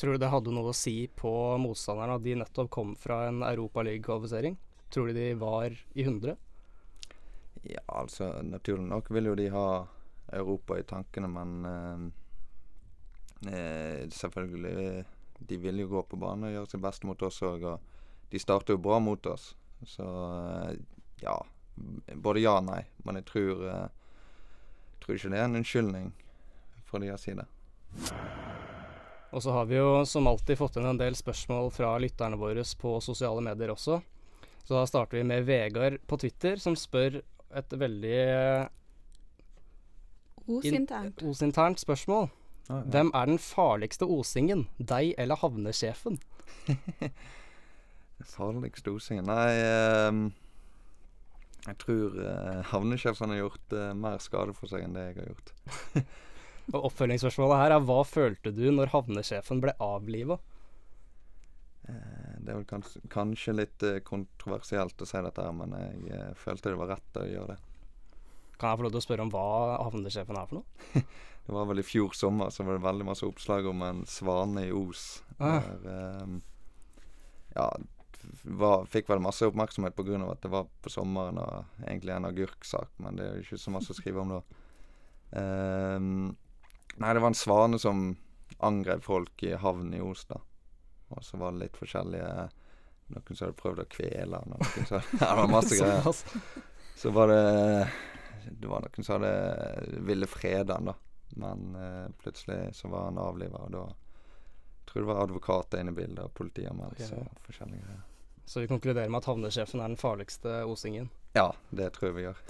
Tror 0.00 0.16
du 0.16 0.20
det 0.20 0.28
hadde 0.32 0.52
noe 0.52 0.72
å 0.72 0.76
si 0.76 1.06
på 1.16 1.30
motstanderne 1.60 2.18
at 2.18 2.24
de 2.24 2.34
nettopp 2.40 2.68
kom 2.72 2.92
fra 3.00 3.22
en 3.30 3.40
europaligakvalifisering? 3.44 4.58
Tror 4.92 5.08
du 5.08 5.16
de 5.16 5.30
var 5.40 5.72
i 5.72 6.04
100? 6.04 6.36
Ja, 7.62 7.82
altså 7.86 8.32
naturlig 8.42 8.88
nok 8.88 9.10
vil 9.12 9.30
jo 9.30 9.36
de 9.36 9.48
ha 9.52 9.66
Europa 10.32 10.78
i 10.78 10.86
tankene, 10.88 11.28
men 11.28 11.64
eh, 11.68 12.04
eh, 13.52 14.08
selvfølgelig 14.08 15.04
De 15.40 15.56
vil 15.56 15.80
jo 15.80 15.88
gå 15.88 16.02
på 16.02 16.18
banen 16.20 16.48
og 16.48 16.52
gjøre 16.54 16.70
sitt 16.70 16.82
beste 16.84 17.08
mot 17.08 17.22
oss 17.22 17.42
òg, 17.42 17.64
og 17.64 18.30
de 18.30 18.38
starter 18.38 18.76
jo 18.76 18.82
bra 18.84 18.98
mot 19.00 19.26
oss. 19.26 19.54
Så 19.88 20.04
eh, 20.04 20.76
ja. 21.24 21.38
Både 22.14 22.42
ja 22.42 22.58
og 22.58 22.66
nei, 22.68 22.82
men 23.04 23.16
jeg 23.20 23.28
tror 23.30 23.64
eh, 23.64 23.86
tror 25.00 25.16
ikke 25.16 25.32
det 25.32 25.40
er 25.40 25.48
en 25.48 25.58
unnskyldning 25.60 26.12
fra 26.86 27.00
deres 27.02 27.24
side. 27.24 27.46
Og 29.30 29.42
så 29.42 29.54
har 29.54 29.66
vi 29.70 29.78
jo 29.78 30.04
som 30.06 30.26
alltid 30.26 30.58
fått 30.58 30.76
inn 30.78 30.88
en 30.90 31.00
del 31.00 31.16
spørsmål 31.18 31.70
fra 31.74 31.94
lytterne 32.02 32.38
våre 32.38 32.64
på 32.78 32.96
sosiale 33.02 33.42
medier 33.46 33.72
også. 33.72 34.00
Så 34.64 34.76
da 34.76 34.86
starter 34.86 35.18
vi 35.18 35.24
med 35.26 35.46
Vegard 35.46 35.98
på 36.06 36.18
Twitter, 36.20 36.58
som 36.62 36.76
spør 36.76 37.20
et 37.58 37.74
veldig 37.80 38.18
eh, 38.20 38.68
Osinternt. 40.50 41.22
osinternt 41.22 41.82
spørsmål. 41.82 42.30
Hvem 42.70 43.10
er 43.14 43.26
den 43.26 43.38
farligste 43.42 44.06
osingen? 44.06 44.68
Deg 44.78 45.14
eller 45.18 45.38
havnesjefen? 45.40 46.20
Farligste 48.30 48.92
osingen 48.94 49.26
Nei, 49.26 49.48
ehm, 49.58 50.24
jeg 51.66 51.78
tror 51.82 52.14
uh, 52.20 52.60
havnesjefen 52.70 53.32
har 53.34 53.42
gjort 53.42 53.74
eh, 53.76 53.92
mer 53.96 54.20
skade 54.22 54.54
for 54.56 54.70
seg 54.70 54.84
enn 54.86 54.94
det 54.96 55.08
jeg 55.08 55.16
har 55.18 55.30
gjort. 55.32 55.52
Og 56.74 56.86
oppfølgingsspørsmålet 56.90 57.62
her 57.64 57.74
er 57.74 57.84
hva 57.88 58.00
følte 58.06 58.52
du 58.54 58.68
når 58.72 58.92
havnesjefen 58.94 59.62
ble 59.64 59.74
avliva? 59.82 60.38
Eh, 61.90 62.36
det 62.40 62.52
er 62.52 62.60
vel 62.60 62.68
kanskje, 62.68 63.02
kanskje 63.12 63.56
litt 63.56 63.86
eh, 63.86 64.00
kontroversielt 64.06 65.02
å 65.02 65.08
si 65.08 65.20
dette, 65.24 65.44
her, 65.44 65.56
men 65.56 65.74
jeg 65.76 66.14
eh, 66.16 66.30
følte 66.38 66.72
det 66.72 66.80
var 66.80 66.94
rett 66.94 67.20
å 67.20 67.26
gjøre 67.26 67.54
det. 67.54 67.58
Kan 68.60 68.72
jeg 68.72 68.80
få 68.80 68.86
lov 68.86 68.94
til 68.94 69.00
å 69.00 69.06
spørre 69.06 69.24
om 69.24 69.32
hva 69.32 69.44
havnesjefen 69.86 70.38
er 70.38 70.48
for 70.50 70.60
noe? 70.60 71.04
Det 71.40 71.54
var 71.56 71.64
vel 71.66 71.80
i 71.80 71.82
fjor 71.82 72.12
sommer 72.14 72.50
så 72.54 72.62
var 72.62 72.76
det 72.76 72.84
veldig 72.84 73.04
masse 73.08 73.26
oppslag 73.26 73.64
om 73.66 73.80
en 73.82 74.02
svane 74.06 74.66
i 74.68 74.74
Os. 74.76 75.22
Ah. 75.40 75.64
Der, 75.82 76.20
um, 76.22 76.36
ja, 77.56 77.64
var, 78.60 78.84
fikk 78.92 79.08
vel 79.10 79.22
masse 79.24 79.48
oppmerksomhet 79.48 79.96
pga. 79.96 80.20
at 80.28 80.44
det 80.44 80.50
var 80.52 80.68
på 80.84 80.92
sommeren 80.92 81.40
og 81.42 81.80
egentlig 81.80 82.14
en 82.14 82.28
agurksak, 82.28 82.92
men 83.02 83.18
det 83.18 83.26
er 83.26 83.40
jo 83.40 83.46
ikke 83.48 83.62
så 83.64 83.72
masse 83.74 83.90
å 83.90 83.98
skrive 83.98 84.22
om 84.22 84.36
da. 84.36 84.40
Um, 85.32 86.36
nei, 87.00 87.16
det 87.16 87.24
var 87.24 87.32
en 87.32 87.40
svane 87.40 87.80
som 87.82 88.04
angrep 88.60 89.02
folk 89.08 89.42
i 89.42 89.56
havnen 89.58 89.96
i 89.96 90.04
Os, 90.04 90.28
da. 90.30 90.38
Og 91.10 91.24
så 91.26 91.38
var 91.40 91.54
det 91.54 91.66
litt 91.66 91.78
forskjellige 91.78 92.32
Noen 93.10 93.34
som 93.34 93.48
hadde 93.48 93.58
prøvd 93.58 93.80
å 93.82 93.84
kvele 93.90 94.38
han, 94.38 94.52
og 94.54 94.60
noen 94.62 94.84
som 94.86 95.00
hadde, 95.00 95.16
det 95.18 95.30
var 95.40 95.48
masse 95.50 95.78
greier. 95.80 96.20
Så 97.00 97.10
var 97.10 97.32
det 97.32 97.40
Det 98.60 98.70
var 98.70 98.84
noen 98.84 99.06
som 99.06 99.16
hadde 99.16 100.02
ville 100.06 100.28
frede 100.30 100.76
han, 100.76 100.92
da. 100.92 100.94
Men 101.40 101.74
eh, 101.74 102.06
plutselig 102.22 102.60
så 102.78 102.90
var 102.92 103.08
han 103.08 103.18
avliva, 103.18 103.64
og 103.66 103.74
da 103.74 103.82
tror 104.86 105.00
jeg 105.00 105.02
det 105.02 105.10
var 105.10 105.22
advokater 105.24 105.82
inne 105.82 105.94
i 105.94 105.98
bildet, 105.98 106.22
og 106.24 106.34
politianmeldelse 106.38 107.18
okay. 107.18 107.26
og 107.26 107.44
forskjellige 107.46 107.82
greier. 107.82 108.06
Så 108.50 108.62
vi 108.62 108.70
konkluderer 108.70 109.10
med 109.10 109.20
at 109.20 109.28
havnesjefen 109.30 109.82
er 109.82 109.92
den 109.92 110.00
farligste 110.00 110.62
osingen. 110.66 111.10
Ja, 111.38 111.52
det 111.70 111.92
tror 111.94 112.10
jeg 112.10 112.16
vi 112.16 112.24
gjør. 112.28 112.40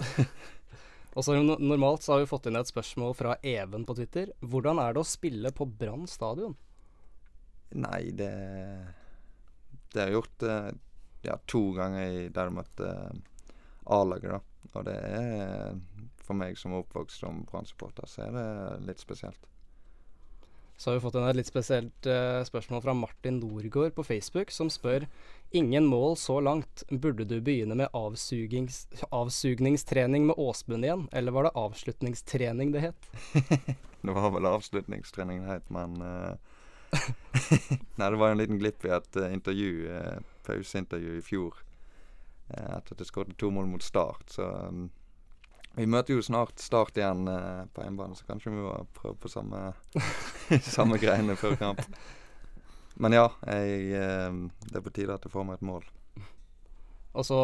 Og 1.11 1.25
så 1.27 1.35
normalt 1.43 2.05
så 2.05 2.13
har 2.13 2.21
vi 2.23 2.29
fått 2.29 2.47
inn 2.47 2.55
et 2.55 2.69
spørsmål 2.69 3.13
fra 3.19 3.35
Even 3.43 3.83
på 3.85 3.97
Twitter. 3.97 4.31
Hvordan 4.39 4.79
er 4.79 4.95
det 4.95 5.03
å 5.03 5.07
spille 5.07 5.51
på 5.53 5.67
Brann 5.67 6.07
stadion? 6.07 6.55
Nei, 7.71 8.11
det 8.11 8.31
Det 9.91 9.99
har 9.99 10.09
jeg 10.09 10.17
gjort 10.19 10.47
eh, 10.47 10.71
ja, 11.27 11.37
to 11.47 11.61
ganger 11.77 12.17
i 12.23 12.25
der 12.33 12.51
møtte 12.53 12.87
eh, 12.87 13.53
A-laget, 13.91 14.37
da. 14.37 14.41
Og 14.71 14.85
det 14.87 14.97
er 14.97 15.79
For 16.21 16.37
meg 16.37 16.59
som 16.59 16.73
er 16.73 16.83
oppvokst 16.85 17.23
som 17.23 17.43
Brann-supporter, 17.49 18.07
så 18.07 18.27
er 18.27 18.35
det 18.35 18.49
litt 18.87 19.01
spesielt. 19.03 19.47
Så 20.81 20.89
har 20.89 20.95
vi 20.95 21.01
fått 21.03 21.15
en 21.19 21.27
et 21.29 21.37
litt 21.37 21.49
spesielt 21.49 22.07
uh, 22.09 22.41
spørsmål 22.41 22.79
fra 22.81 22.93
Martin 22.97 23.35
Norgård 23.37 23.93
på 23.93 24.05
Facebook, 24.05 24.49
som 24.49 24.69
spør 24.73 25.03
Ingen 25.53 25.85
mål 25.85 26.15
så 26.17 26.39
langt. 26.41 26.81
Burde 26.89 27.27
du 27.27 27.35
begynne 27.43 27.75
med 27.77 27.91
avsugings, 27.93 28.87
avsugningstrening 29.11 30.25
med 30.25 30.39
Åsmund 30.41 30.87
igjen, 30.87 31.03
eller 31.11 31.35
var 31.35 31.45
det 31.45 31.53
avslutningstrening 31.59 32.71
det 32.73 32.85
het? 32.87 33.09
Det 34.01 34.15
var 34.15 34.31
vel 34.33 34.47
avslutningstrening 34.49 35.43
det 35.43 35.51
het, 35.51 35.67
men 35.69 35.99
eh, 36.01 36.50
Nei, 37.97 38.07
det 38.09 38.19
var 38.19 38.31
en 38.31 38.39
liten 38.41 38.59
glipp 38.59 38.85
i 38.85 38.93
et 38.95 39.19
eh, 39.19 39.33
intervju, 39.33 39.73
eh, 39.95 40.17
pauseintervju 40.47 41.17
i 41.17 41.25
fjor. 41.25 41.61
eh, 42.51 42.71
etter 42.77 42.95
at 42.95 43.03
jeg 43.03 43.11
skåret 43.11 43.37
to 43.39 43.51
mål 43.53 43.69
mot 43.71 43.83
Start. 43.83 44.33
Så 44.35 44.47
um, 44.67 44.89
vi 45.77 45.87
møter 45.87 46.17
jo 46.17 46.23
snart 46.25 46.59
Start 46.59 46.97
igjen 46.99 47.27
eh, 47.31 47.63
på 47.71 47.85
hjemmebane, 47.85 48.17
så 48.19 48.27
kanskje 48.27 48.51
vi 48.51 48.59
må 48.59 48.73
prøve 48.97 49.15
på 49.23 49.31
samme, 49.31 49.71
samme 50.75 50.99
greiene 50.99 51.37
før 51.39 51.55
kamp. 51.59 51.83
Men 53.01 53.15
ja, 53.15 53.29
jeg, 53.47 53.91
eh, 53.95 54.41
det 54.67 54.79
er 54.79 54.83
på 54.85 54.93
tide 54.93 55.15
at 55.15 55.23
jeg 55.25 55.33
får 55.33 55.47
meg 55.47 55.61
et 55.61 55.67
mål. 55.69 55.87
Og 57.15 57.27
så 57.27 57.39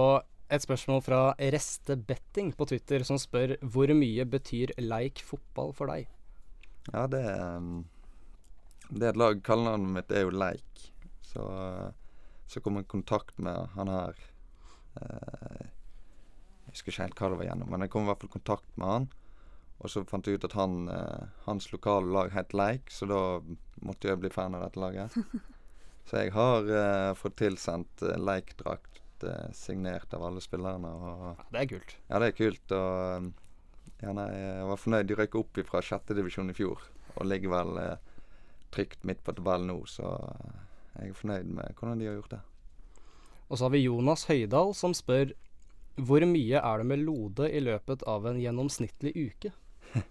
et 0.51 0.63
spørsmål 0.63 1.01
fra 1.03 1.21
Reste 1.55 1.97
Betting 1.99 2.53
på 2.55 2.67
Twitter, 2.69 3.03
som 3.07 3.19
spør 3.19 3.57
hvor 3.63 3.91
mye 3.95 4.23
betyr 4.27 4.71
leik 4.79 5.23
fotball 5.27 5.73
for 5.75 5.91
deg? 5.91 6.07
Ja, 6.93 7.03
det 7.11 7.23
um, 7.35 7.81
Det 8.89 9.03
er 9.03 9.12
et 9.12 9.20
lag 9.20 9.39
Kallenavnet 9.44 9.94
mitt 9.98 10.12
er 10.15 10.25
jo 10.25 10.34
Leik. 10.36 10.84
Så, 11.27 11.44
uh, 11.44 11.91
så 12.48 12.62
kom 12.63 12.79
jeg 12.79 12.88
i 12.88 12.91
kontakt 12.96 13.38
med 13.44 13.74
han 13.75 13.89
her 13.91 14.20
eh, 15.01 15.63
Jeg 16.63 16.72
husker 16.72 16.94
ikke 16.94 17.03
helt 17.03 17.20
hva 17.20 17.29
det 17.34 17.39
var 17.41 17.50
gjennom, 17.50 17.72
men 17.74 17.84
jeg 17.84 17.91
kom 17.91 18.06
i 18.06 18.10
hvert 18.12 18.22
fall 18.24 18.32
i 18.32 18.36
kontakt 18.38 18.70
med 18.79 18.88
han. 18.94 19.08
Og 19.77 19.91
så 19.94 20.01
fant 20.10 20.25
jeg 20.25 20.39
ut 20.39 20.48
at 20.48 20.56
han, 20.58 20.88
eh, 20.89 21.27
hans 21.46 21.67
lokale 21.74 22.10
lag 22.13 22.32
het 22.34 22.56
Leik, 22.56 22.89
så 22.89 23.08
da 23.10 23.20
måtte 23.86 24.10
jeg 24.10 24.22
bli 24.24 24.32
fan 24.34 24.56
av 24.58 24.63
dette 24.65 24.82
laget. 24.82 25.17
så 26.08 26.24
jeg 26.24 26.34
har 26.34 26.72
eh, 26.79 27.12
fått 27.20 27.38
tilsendt 27.44 28.06
uh, 28.08 28.15
Leik-drakt 28.17 29.27
eh, 29.27 29.50
signert 29.53 30.15
av 30.17 30.25
alle 30.29 30.41
spillerne. 30.41 30.89
Og 30.89 31.27
Ja, 31.27 31.50
det 31.51 31.62
er 31.62 31.72
kult. 31.75 31.98
ja, 32.08 32.22
det 32.24 32.32
er 32.32 32.38
kult. 32.39 32.77
Og 32.79 33.32
ja, 34.01 34.13
nei, 34.13 34.27
jeg 34.34 34.70
var 34.72 34.82
fornøyd. 34.82 35.10
De 35.10 35.20
røyk 35.20 35.41
opp 35.44 35.62
fra 35.70 35.84
sjettedivisjon 35.84 36.53
i 36.53 36.58
fjor 36.58 36.82
og 37.17 37.25
ligger 37.29 37.53
vel 37.53 37.82
eh, 37.84 38.15
trygt 38.74 39.03
midt 39.07 39.24
på 39.24 39.36
tabellen 39.38 39.71
nå, 39.71 39.81
så 39.89 40.13
eh, 40.27 40.62
jeg 40.97 41.12
er 41.12 41.19
fornøyd 41.19 41.51
med 41.59 41.75
hvordan 41.77 42.00
de 42.00 42.09
har 42.09 42.17
gjort 42.17 42.38
det. 42.38 42.41
Og 43.47 43.57
så 43.57 43.67
har 43.67 43.75
vi 43.75 43.86
Jonas 43.86 44.25
Høydal 44.27 44.74
som 44.75 44.95
spør 44.97 45.36
hvor 45.97 46.21
mye 46.29 46.59
er 46.62 46.77
det 46.77 46.86
med 46.86 47.01
Lode 47.01 47.47
i 47.50 47.59
løpet 47.63 48.03
av 48.05 48.27
en 48.29 48.38
gjennomsnittlig 48.38 49.15
uke? 49.17 49.53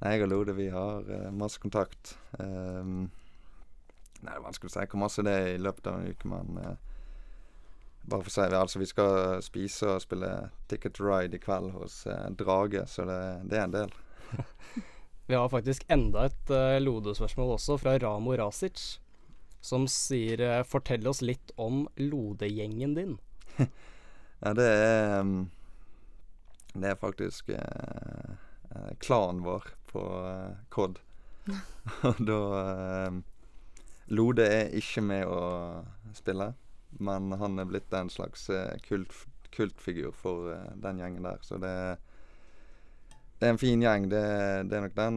Nei, 0.00 0.10
jeg 0.10 0.24
og 0.26 0.32
Lode 0.32 0.56
vi 0.58 0.66
har 0.72 1.06
uh, 1.08 1.30
masse 1.32 1.62
kontakt. 1.62 2.16
Um, 2.36 3.06
nei, 4.20 4.34
det 4.34 4.34
er 4.34 4.44
vanskelig 4.44 4.72
å 4.72 4.74
si 4.74 4.84
hvor 4.90 5.00
masse 5.00 5.24
det 5.24 5.36
er 5.38 5.48
i 5.54 5.62
løpet 5.62 5.88
av 5.88 6.00
en 6.00 6.10
uke, 6.10 6.28
men 6.28 6.60
uh, 6.60 6.74
bare 8.04 8.26
for 8.26 8.32
å 8.32 8.34
si 8.34 8.48
det, 8.52 8.60
altså 8.60 8.82
vi 8.82 8.90
skal 8.90 9.40
spise 9.44 9.94
og 9.94 10.02
spille 10.04 10.32
Ticket 10.68 10.98
to 10.98 11.06
Ride 11.08 11.38
i 11.38 11.40
kveld 11.40 11.72
hos 11.78 12.02
uh, 12.10 12.26
Drage, 12.36 12.84
så 12.90 13.08
det, 13.08 13.20
det 13.48 13.62
er 13.62 13.68
en 13.70 13.78
del. 13.78 13.96
Vi 15.26 15.34
har 15.34 15.48
faktisk 15.48 15.84
enda 15.88 16.26
et 16.28 16.50
uh, 16.52 16.76
Lode-spørsmål 16.82 17.54
også, 17.56 17.78
fra 17.80 17.96
Ramo 17.98 18.34
Rasic, 18.36 18.98
som 19.64 19.86
sier 19.88 20.42
eh, 20.44 20.62
fortell 20.68 21.06
oss 21.08 21.22
litt 21.24 21.54
om 21.56 21.86
Lode-gjengen 21.96 22.96
din. 22.98 23.18
Ja, 24.44 24.50
det 24.52 24.64
er 24.68 25.20
um, 25.24 25.46
Det 26.74 26.90
er 26.90 26.98
faktisk 27.00 27.48
uh, 27.54 28.34
klanen 29.00 29.40
vår 29.46 29.70
på 29.88 30.02
uh, 30.04 30.58
Cod. 30.74 30.98
Og 32.10 32.20
da 32.28 32.40
eh, 32.58 33.16
Lode 34.12 34.44
er 34.44 34.74
ikke 34.76 35.00
med 35.06 35.24
å 35.24 35.40
spille, 36.18 36.50
men 37.00 37.32
han 37.40 37.56
er 37.62 37.70
blitt 37.70 37.96
en 37.96 38.12
slags 38.12 38.50
kult, 38.84 39.14
kultfigur 39.56 40.12
for 40.12 40.52
den 40.76 41.00
gjengen 41.00 41.24
der. 41.24 41.40
Så 41.40 41.56
det, 41.62 41.72
det 43.44 43.50
er 43.50 43.52
en 43.58 43.60
fin 43.60 43.82
gjeng. 43.82 44.08
Det, 44.08 44.24
det 44.70 44.76
er 44.78 44.86
nok 44.86 44.96
den 44.96 45.16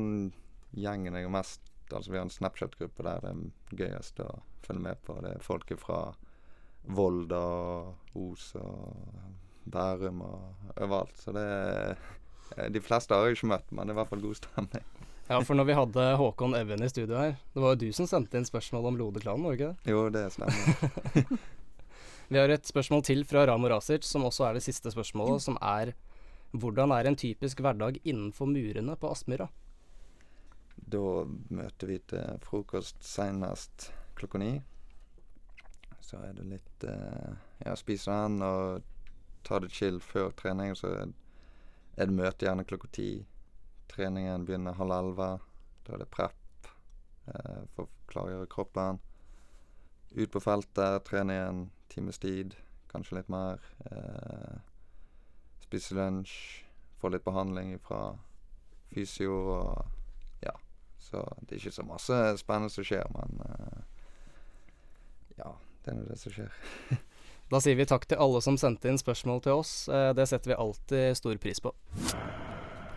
gjengen 0.76 1.16
jeg 1.16 1.24
har 1.24 1.32
mest 1.32 1.64
Altså 1.96 2.12
Vi 2.12 2.18
har 2.18 2.26
en 2.26 2.34
Snapchat-gruppe 2.34 3.04
der 3.06 3.22
det 3.24 3.30
er 3.32 3.78
gøyest 3.80 4.18
å 4.20 4.26
følge 4.66 4.84
med 4.84 5.00
på. 5.08 5.14
Det 5.24 5.30
er 5.38 5.46
folk 5.46 5.70
fra 5.80 6.02
Volda 6.98 7.40
og 7.40 8.18
Os 8.20 8.50
og 8.60 8.98
Bærum 9.72 10.20
og 10.28 10.74
overalt. 10.76 11.16
Så 11.16 11.32
det 11.32 11.46
er 11.48 12.74
De 12.76 12.82
fleste 12.84 13.16
har 13.16 13.30
jeg 13.30 13.38
ikke 13.38 13.54
møtt, 13.54 13.72
men 13.72 13.88
det 13.88 13.94
er 13.94 13.96
i 13.96 14.00
hvert 14.02 14.12
fall 14.12 14.26
god 14.26 14.40
stemning. 14.42 14.90
Ja, 15.30 15.40
for 15.48 15.56
når 15.60 15.70
vi 15.70 15.78
hadde 15.80 16.10
Håkon 16.20 16.56
Even 16.60 16.84
i 16.84 16.92
studio 16.92 17.16
her, 17.20 17.38
det 17.56 17.64
var 17.64 17.78
jo 17.78 17.82
du 17.86 17.96
som 17.96 18.08
sendte 18.08 18.40
inn 18.40 18.48
spørsmål 18.48 18.92
om 18.92 19.00
Lode-klanen, 19.00 19.48
var 19.48 19.56
det 19.56 19.60
ikke 19.62 19.72
det? 19.72 19.92
Jo, 19.92 20.04
det 20.12 20.26
stemmer. 20.36 21.48
Vi 22.28 22.40
har 22.40 22.52
et 22.52 22.68
spørsmål 22.68 23.04
til 23.08 23.24
fra 23.28 23.46
Ramo 23.48 23.70
Rasic, 23.72 24.04
som 24.04 24.26
også 24.28 24.50
er 24.50 24.58
det 24.58 24.66
siste 24.66 24.92
spørsmålet, 24.92 25.44
som 25.44 25.56
er 25.64 25.94
hvordan 26.52 26.94
er 26.96 27.08
en 27.08 27.18
typisk 27.20 27.62
hverdag 27.64 28.00
innenfor 28.04 28.50
murene 28.50 28.96
på 29.00 29.12
Aspmyra? 29.12 29.50
Da 30.78 31.04
møter 31.50 31.90
vi 31.90 31.98
til 32.08 32.42
frokost 32.46 33.02
senest 33.04 33.90
klokka 34.16 34.40
ni. 34.42 34.52
Så 36.02 36.22
er 36.24 36.38
det 36.38 36.46
litt 36.48 36.86
eh, 36.88 37.34
Ja, 37.66 37.74
spiser 37.76 38.14
den 38.28 38.44
og 38.46 38.86
tar 39.44 39.64
det 39.64 39.74
chill 39.76 40.00
før 40.00 40.32
trening. 40.38 40.76
Så 40.76 40.94
er 40.94 42.08
det 42.08 42.16
møte 42.16 42.48
gjerne 42.48 42.66
klokka 42.68 42.92
ti. 42.96 43.10
Treningen 43.92 44.46
begynner 44.48 44.78
halv 44.78 44.96
elleve. 44.96 45.32
Da 45.84 45.96
er 45.96 46.04
det 46.04 46.12
prep 46.14 46.72
eh, 47.28 47.66
for 47.76 47.88
å 47.88 48.08
klargjøre 48.12 48.50
kroppen. 48.54 49.02
Ut 50.16 50.32
på 50.32 50.40
feltet, 50.40 51.04
trene 51.10 51.36
i 51.36 51.44
en 51.44 51.62
times 51.92 52.20
tid, 52.24 52.56
kanskje 52.92 53.20
litt 53.20 53.32
mer. 53.32 53.60
Eh, 53.92 54.67
spise 55.68 55.98
lunsj, 55.98 56.34
få 56.98 57.12
litt 57.14 57.26
behandling 57.28 57.76
fra 57.84 58.16
fysio 58.94 59.38
og 59.60 60.46
ja. 60.46 60.56
Så 61.00 61.22
det 61.44 61.56
er 61.56 61.62
ikke 61.62 61.76
så 61.78 61.86
masse 61.88 62.22
spennende 62.42 62.74
som 62.74 62.88
skjer, 62.88 63.06
men 63.14 63.44
uh, 63.44 63.84
ja, 65.38 65.52
det 65.84 65.94
er 65.94 66.00
nå 66.00 66.08
det 66.08 66.18
som 66.24 66.34
skjer. 66.34 66.56
Da 67.48 67.62
sier 67.64 67.78
vi 67.80 67.86
takk 67.88 68.04
til 68.10 68.20
alle 68.20 68.42
som 68.44 68.58
sendte 68.60 68.90
inn 68.92 68.98
spørsmål 69.00 69.40
til 69.46 69.62
oss. 69.62 69.72
Eh, 69.88 70.10
Det 70.12 70.26
setter 70.28 70.52
vi 70.52 70.58
alltid 70.60 71.16
stor 71.16 71.38
pris 71.40 71.62
på. 71.64 71.72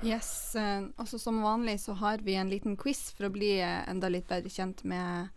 Yes. 0.02 0.56
Eh, 0.58 0.88
også 0.98 1.20
som 1.22 1.38
vanlig 1.42 1.78
så 1.80 1.94
har 1.94 2.18
vi 2.18 2.34
en 2.34 2.50
liten 2.50 2.76
quiz 2.76 3.12
for 3.14 3.28
å 3.28 3.30
bli 3.30 3.60
eh, 3.60 3.84
enda 3.86 4.10
litt 4.10 4.26
bedre 4.26 4.50
kjent 4.50 4.82
med 4.82 5.28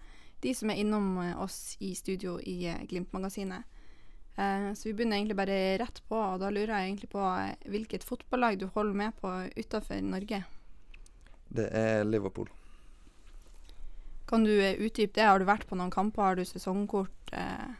de 0.42 0.54
som 0.58 0.72
er 0.74 0.82
innom 0.82 1.20
oss 1.38 1.78
i 1.80 1.94
studio 1.96 2.40
i 2.42 2.74
Glimt-magasinet. 2.90 3.70
Eh, 4.36 4.74
så 4.74 4.88
vi 4.90 4.94
begynner 4.98 5.18
egentlig 5.20 5.38
bare 5.38 5.78
rett 5.78 6.02
på, 6.10 6.18
og 6.18 6.40
da 6.42 6.50
lurer 6.50 6.74
jeg 6.74 6.90
egentlig 6.90 7.10
på 7.14 7.22
eh, 7.22 7.54
hvilket 7.70 8.04
fotballag 8.08 8.58
du 8.60 8.68
holder 8.74 8.94
med 9.04 9.16
på 9.22 9.30
utafor 9.60 10.02
Norge. 10.02 10.44
Det 11.54 11.68
er 11.70 12.04
Liverpool. 12.08 12.50
Kan 14.26 14.44
du 14.48 14.54
eh, 14.64 14.74
utdype 14.80 15.14
det? 15.20 15.28
Har 15.28 15.40
du 15.40 15.46
vært 15.46 15.68
på 15.70 15.78
noen 15.78 15.92
kamper? 15.94 16.22
Har 16.32 16.36
du 16.40 16.46
sesongkort? 16.46 17.34
Eh, 17.34 17.72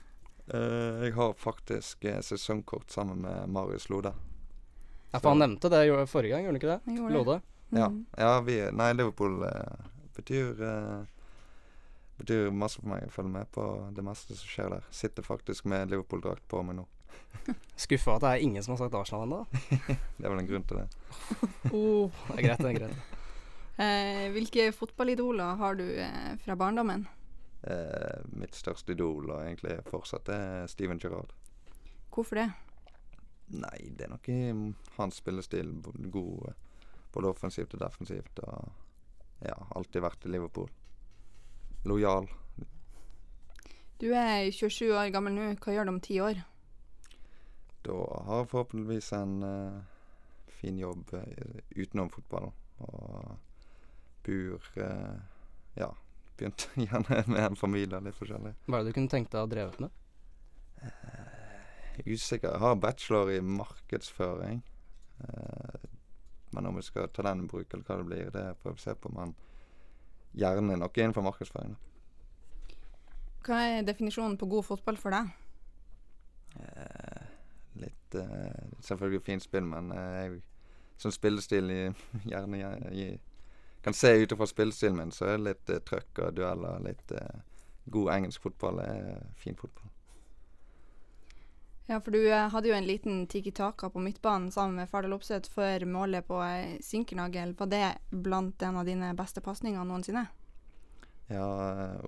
Eh, 0.54 1.04
jeg 1.06 1.14
har 1.16 1.30
faktisk 1.40 2.04
sesongkort 2.20 2.92
sammen 2.92 3.22
med 3.24 3.48
Marius 3.48 3.86
Lode. 3.90 4.10
Ja, 5.14 5.20
for 5.22 5.30
han 5.30 5.40
nevnte 5.40 5.70
det 5.72 5.86
forrige 6.12 6.34
gang, 6.36 6.44
gjorde 6.44 6.52
han 6.52 6.60
ikke 6.60 6.98
det? 7.08 7.14
Lode. 7.16 7.38
Ja, 7.72 7.88
Mm. 7.88 8.02
ja 8.18 8.42
vi, 8.42 8.58
nei, 8.76 8.90
Liverpool 8.94 9.38
eh, 9.48 9.86
betyr 10.18 10.60
eh, 12.14 12.20
Betyr 12.20 12.52
masse 12.52 12.82
for 12.82 12.90
meg. 12.90 13.08
å 13.08 13.14
følge 13.14 13.34
med 13.34 13.50
på 13.52 13.64
det 13.96 14.04
meste 14.06 14.36
som 14.38 14.50
skjer 14.50 14.70
der. 14.76 14.86
Sitter 14.92 15.26
faktisk 15.26 15.66
med 15.66 15.90
Liverpool-drakt 15.90 16.46
på 16.48 16.62
meg 16.64 16.78
nå. 16.78 16.86
Skuffa 17.84 18.18
at 18.18 18.24
det 18.26 18.32
er 18.32 18.46
ingen 18.46 18.64
som 18.64 18.76
har 18.76 18.84
sagt 18.84 18.96
Arsenal 18.96 19.26
ennå. 19.26 19.42
Det 20.18 20.26
er 20.26 20.30
vel 20.30 20.44
en 20.44 20.48
grunn 20.50 20.66
til 20.70 20.82
det. 20.82 20.88
Oh. 21.74 22.12
Det 22.30 22.38
er 22.38 22.48
greit, 22.48 22.62
det 22.62 22.70
er 22.70 22.80
greit. 22.80 23.20
Eh, 23.82 24.26
hvilke 24.36 24.68
fotballidoler 24.76 25.56
har 25.58 25.78
du 25.80 25.86
eh, 25.98 26.34
fra 26.44 26.56
barndommen? 26.56 27.08
Eh, 27.66 28.20
mitt 28.38 28.54
største 28.56 28.94
idol, 28.94 29.32
og 29.32 29.42
egentlig 29.42 29.80
fortsatt, 29.90 30.30
er 30.30 30.68
Steven 30.70 31.02
Gerrard. 31.02 31.34
Hvorfor 32.14 32.38
det? 32.38 32.52
Nei, 33.58 33.80
det 33.98 34.06
er 34.06 34.14
nok 34.14 34.30
i 34.30 34.38
hans 35.00 35.18
spillestil. 35.22 35.74
God 36.14 36.54
både 37.14 37.30
offensivt 37.30 37.74
og 37.74 37.82
defensivt. 37.84 38.40
Og 38.46 39.46
ja, 39.46 39.58
alltid 39.76 40.04
vært 40.04 40.26
i 40.28 40.34
Liverpool. 40.34 40.70
Lojal. 41.84 42.30
Du 44.02 44.10
er 44.16 44.52
27 44.52 44.92
år 44.92 45.12
gammel 45.14 45.36
nå. 45.36 45.48
Hva 45.64 45.76
gjør 45.76 45.88
du 45.88 45.94
om 45.94 46.02
ti 46.04 46.20
år? 46.24 46.42
Da 47.84 47.98
har 48.28 48.44
jeg 48.44 48.50
forhåpentligvis 48.52 49.12
en 49.18 49.36
uh, 49.44 49.82
fin 50.60 50.80
jobb 50.80 51.14
uh, 51.14 51.60
utenom 51.76 52.12
fotball. 52.12 52.52
Og 52.84 53.36
bor 54.24 54.70
uh, 54.80 55.20
Ja, 55.80 55.90
begynt 56.38 56.70
gjerne 56.88 57.24
med 57.28 57.46
en 57.46 57.60
familie 57.60 58.00
og 58.00 58.08
litt 58.08 58.20
forskjellig. 58.20 58.56
Hva 58.68 58.80
er 58.80 58.84
det 58.84 58.94
du 58.94 59.00
kunne 59.00 59.12
tenkt 59.12 59.34
deg 59.34 59.42
å 59.42 59.48
ha 59.48 59.52
drevet 59.52 59.84
med? 59.84 60.00
Usikker. 62.06 62.50
Jeg 62.50 62.60
har 62.60 62.76
bachelor 62.76 63.32
i 63.32 63.42
markedsføring. 63.42 64.64
Eh, 65.20 65.90
men 66.50 66.66
om 66.66 66.78
jeg 66.78 66.90
skal 66.90 67.10
ta 67.10 67.26
den 67.28 67.46
i 67.46 67.50
bruk, 67.50 67.74
eller 67.74 67.86
hva 67.88 67.98
det 68.00 68.08
blir, 68.08 68.32
det 68.34 68.46
prøver 68.62 68.78
vi 68.78 68.86
se 68.86 68.96
på. 68.96 69.12
Men 69.14 69.36
gjerne 70.38 70.78
noe 70.80 71.00
innenfor 71.00 71.26
markedsføring. 71.26 71.76
Hva 73.44 73.60
er 73.68 73.88
definisjonen 73.88 74.38
på 74.40 74.48
god 74.52 74.66
fotball 74.70 74.98
for 75.00 75.16
deg? 75.16 75.32
Eh, 76.60 77.24
litt 77.82 78.16
eh, 78.16 78.66
Selvfølgelig 78.86 79.24
fint 79.26 79.44
spill, 79.44 79.66
men 79.68 79.92
eh, 79.92 80.38
som 80.98 81.12
spillestil 81.12 81.72
i, 81.74 81.82
gjerne 82.32 82.62
i, 82.92 83.08
kan 83.84 83.94
se 83.98 84.14
ut 84.22 84.32
ifra 84.32 84.48
spillestilen 84.48 84.98
min, 84.98 85.12
så 85.12 85.28
er 85.28 85.38
det 85.38 85.48
litt 85.50 85.74
eh, 85.74 85.84
trøkk 85.84 86.24
og 86.24 86.38
dueller. 86.38 86.80
Litt 86.86 87.12
eh, 87.12 87.42
god 87.92 88.14
engelsk 88.18 88.48
fotball 88.48 88.80
er 88.86 89.26
fin 89.40 89.60
fotball. 89.60 89.93
Ja, 91.86 92.00
for 92.00 92.16
du 92.16 92.22
eh, 92.24 92.50
hadde 92.50 92.70
jo 92.70 92.76
en 92.76 92.88
liten 92.88 93.26
tiki-taka 93.28 93.90
på 93.92 94.00
midtbanen 94.00 94.52
sammen 94.52 94.80
med 94.80 94.90
Fardal 94.90 95.18
Opseth 95.18 95.52
før 95.52 95.84
målet 95.86 96.28
på 96.28 96.40
eh, 96.46 96.78
Sinkernagel. 96.82 97.52
Var 97.60 97.72
det 97.72 97.90
blant 98.10 98.62
en 98.64 98.80
av 98.80 98.88
dine 98.88 99.12
beste 99.20 99.44
pasninger 99.44 99.84
noensinne? 99.84 100.26
Ja, 101.28 101.44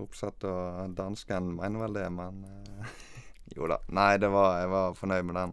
Oppsett 0.00 0.48
og 0.48 0.96
dansken 0.96 1.54
mener 1.58 1.84
vel 1.84 2.00
det, 2.00 2.08
men 2.12 2.42
eh, 2.48 2.96
Jo 3.56 3.68
da. 3.70 3.78
Nei, 3.94 4.16
det 4.18 4.28
var, 4.32 4.58
jeg 4.60 4.70
var 4.72 4.96
fornøyd 4.98 5.28
med 5.28 5.38
den. 5.38 5.52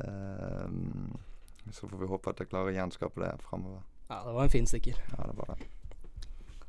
Eh, 0.00 1.72
så 1.72 1.88
får 1.88 1.98
vi 1.98 2.08
håpe 2.10 2.32
at 2.32 2.40
jeg 2.42 2.50
klarer 2.50 2.72
å 2.72 2.76
gjenskape 2.76 3.22
det 3.22 3.32
framover. 3.44 3.84
Ja, 4.08 4.22
det 4.26 4.34
var 4.36 4.44
en 4.44 4.52
fin 4.52 4.68
stikker. 4.70 4.98
Ja, 5.12 5.28
det 5.28 5.36
var 5.38 5.54
det. 5.54 5.68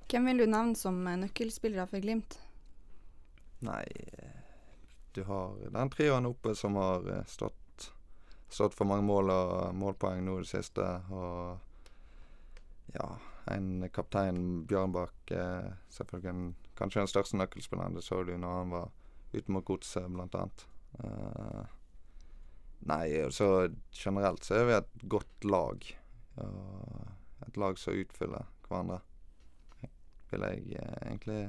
Hvem 0.07 0.29
vil 0.29 0.43
du 0.43 0.45
nevne 0.47 0.77
som 0.79 0.99
eh, 1.07 1.19
nøkkelspillere 1.23 1.87
for 1.89 2.03
Glimt? 2.03 2.37
Nei, 3.65 3.83
eh, 4.21 4.36
du 5.17 5.23
har 5.23 5.55
den 5.69 5.89
trioen 5.89 6.29
oppe 6.29 6.55
som 6.55 6.75
har 6.77 7.07
eh, 7.09 7.23
stått, 7.25 7.87
stått 8.49 8.75
for 8.77 8.85
mange 8.85 9.07
mål 9.07 9.31
og 9.33 9.73
målpoeng 9.73 10.21
nå 10.21 10.35
i 10.37 10.43
det 10.45 10.51
siste. 10.51 10.85
Og 11.09 12.93
ja, 12.93 13.07
en 13.49 13.87
kaptein, 13.93 14.61
Bjørnbakk, 14.69 15.33
er 15.33 15.73
selvfølgelig 15.89 16.53
kanskje 16.77 17.01
den 17.01 17.09
største 17.09 17.41
nøkkelspilleren. 17.41 17.97
Det 17.97 18.05
så 18.05 18.21
du 18.23 18.35
når 18.37 18.61
han 18.61 18.75
var 18.75 18.93
ute 19.33 19.57
mot 19.57 19.65
Godset, 19.65 20.05
blant 20.13 20.37
annet. 20.37 20.67
Eh, 21.01 21.75
nei, 22.93 23.03
så 23.33 23.51
generelt 23.89 24.45
så 24.45 24.61
er 24.61 24.69
vi 24.69 24.77
et 24.77 25.05
godt 25.17 25.49
lag. 25.49 25.93
Og 26.45 27.47
et 27.47 27.57
lag 27.57 27.81
som 27.81 27.97
utfyller 27.97 28.45
hverandre. 28.67 29.01
Vil 30.29 30.51
jeg 30.51 30.77
eh, 30.77 30.97
egentlig 31.07 31.41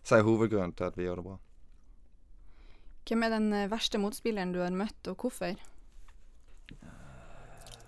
si 0.00 0.24
hovedgrunnen 0.24 0.72
til 0.72 0.88
at 0.88 0.96
vi 0.96 1.04
gjør 1.04 1.20
det 1.20 1.32
bra. 1.34 1.42
Hvem 3.04 3.26
er 3.26 3.34
den 3.34 3.52
eh, 3.52 3.70
verste 3.70 4.00
motspilleren 4.00 4.54
du 4.54 4.62
har 4.64 4.74
møtt, 4.74 5.10
og 5.12 5.20
hvorfor? 5.20 5.58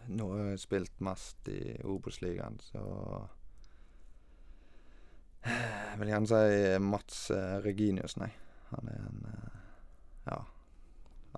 Nå 0.07 0.27
har 0.33 0.51
jeg 0.53 0.63
spilt 0.63 1.01
mest 1.03 1.49
i 1.51 1.77
Obos-ligaen, 1.83 2.61
så 2.63 2.83
Jeg 5.47 5.99
vil 6.01 6.11
gjerne 6.11 6.29
si 6.31 6.83
Mats 6.83 7.31
eh, 7.35 7.57
Reginius, 7.65 8.17
nei. 8.21 8.31
Han 8.75 8.93
er 8.93 9.09
en 9.09 9.25
eh, 9.33 9.57
Ja. 10.27 10.43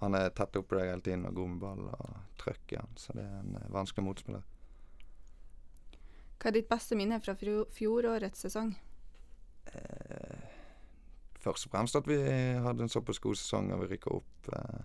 Han 0.01 0.15
er 0.15 0.31
tett 0.31 0.55
oppe 0.57 0.79
deg 0.79 0.93
hele 0.93 1.03
tiden 1.03 1.25
med 1.27 1.35
god 1.35 1.49
med 1.51 1.63
ball 1.63 1.89
og 1.91 2.19
trøkk 2.39 2.75
i 2.75 2.79
han, 2.79 2.93
så 2.97 3.17
det 3.17 3.25
er 3.25 3.41
en 3.41 3.57
eh, 3.59 3.73
vanskelig 3.75 4.07
motspiller. 4.07 4.45
Hva 6.39 6.51
er 6.51 6.55
ditt 6.55 6.69
beste 6.71 6.95
minne 6.99 7.19
fra 7.23 7.35
fjorårets 7.35 8.47
sesong? 8.47 8.71
Eh, 9.73 10.58
først 11.43 11.69
og 11.69 11.75
fremst 11.75 11.99
at 11.99 12.09
vi 12.09 12.19
hadde 12.65 12.85
en 12.85 12.93
såpass 12.93 13.21
god 13.23 13.39
sesong 13.39 13.73
og 13.75 13.85
vi 13.85 13.93
rykka 13.95 14.15
opp. 14.19 14.53
Eh, 14.53 14.81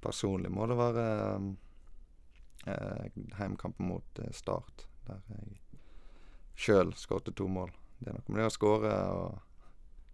personlig 0.00 0.50
må 0.52 0.66
det 0.70 0.78
være 0.78 1.04
eh, 2.70 3.20
heimkampen 3.38 3.90
mot 3.90 4.22
eh, 4.22 4.32
Start, 4.36 4.86
der 5.08 5.22
jeg 5.34 5.60
sjøl 6.60 6.92
skåret 6.98 7.32
to 7.36 7.48
mål. 7.48 7.72
Det 8.00 8.10
er 8.10 8.18
noe 8.18 8.34
med 8.34 8.42
det 8.42 8.50
å 8.50 8.56
skåre 8.56 8.98
og 9.14 9.38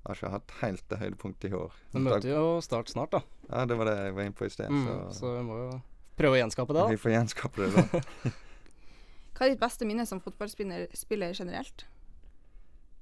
jeg 0.07 0.13
har 0.13 0.19
ikke 0.21 0.31
hatt 0.37 0.53
helt 0.61 0.83
det 0.87 0.97
høydepunktet 1.01 1.51
i 1.51 1.57
år. 1.59 1.73
Du 1.91 1.99
møter 1.99 2.29
jo 2.31 2.43
Start 2.63 2.93
snart, 2.93 3.17
da. 3.17 3.25
Ja, 3.51 3.65
det 3.67 3.75
var 3.79 3.89
det 3.91 3.97
jeg 3.99 4.15
var 4.15 4.29
inne 4.29 4.39
på 4.39 4.47
i 4.47 4.53
sted. 4.55 4.71
Mm, 4.71 4.85
så, 4.87 4.99
så 5.19 5.33
vi 5.35 5.41
må 5.49 5.57
jo 5.59 5.71
prøve 6.17 6.39
å 6.39 6.41
gjenskape 6.41 6.77
det, 6.77 6.85
da. 6.85 6.93
vi 6.95 7.01
får 7.01 7.13
gjenskape 7.13 7.65
det 7.65 7.71
da. 7.75 8.03
Hva 9.37 9.45
er 9.45 9.53
ditt 9.53 9.61
beste 9.61 9.89
minne 9.89 10.07
som 10.09 10.23
fotballspiller 10.25 11.35
generelt? 11.37 11.85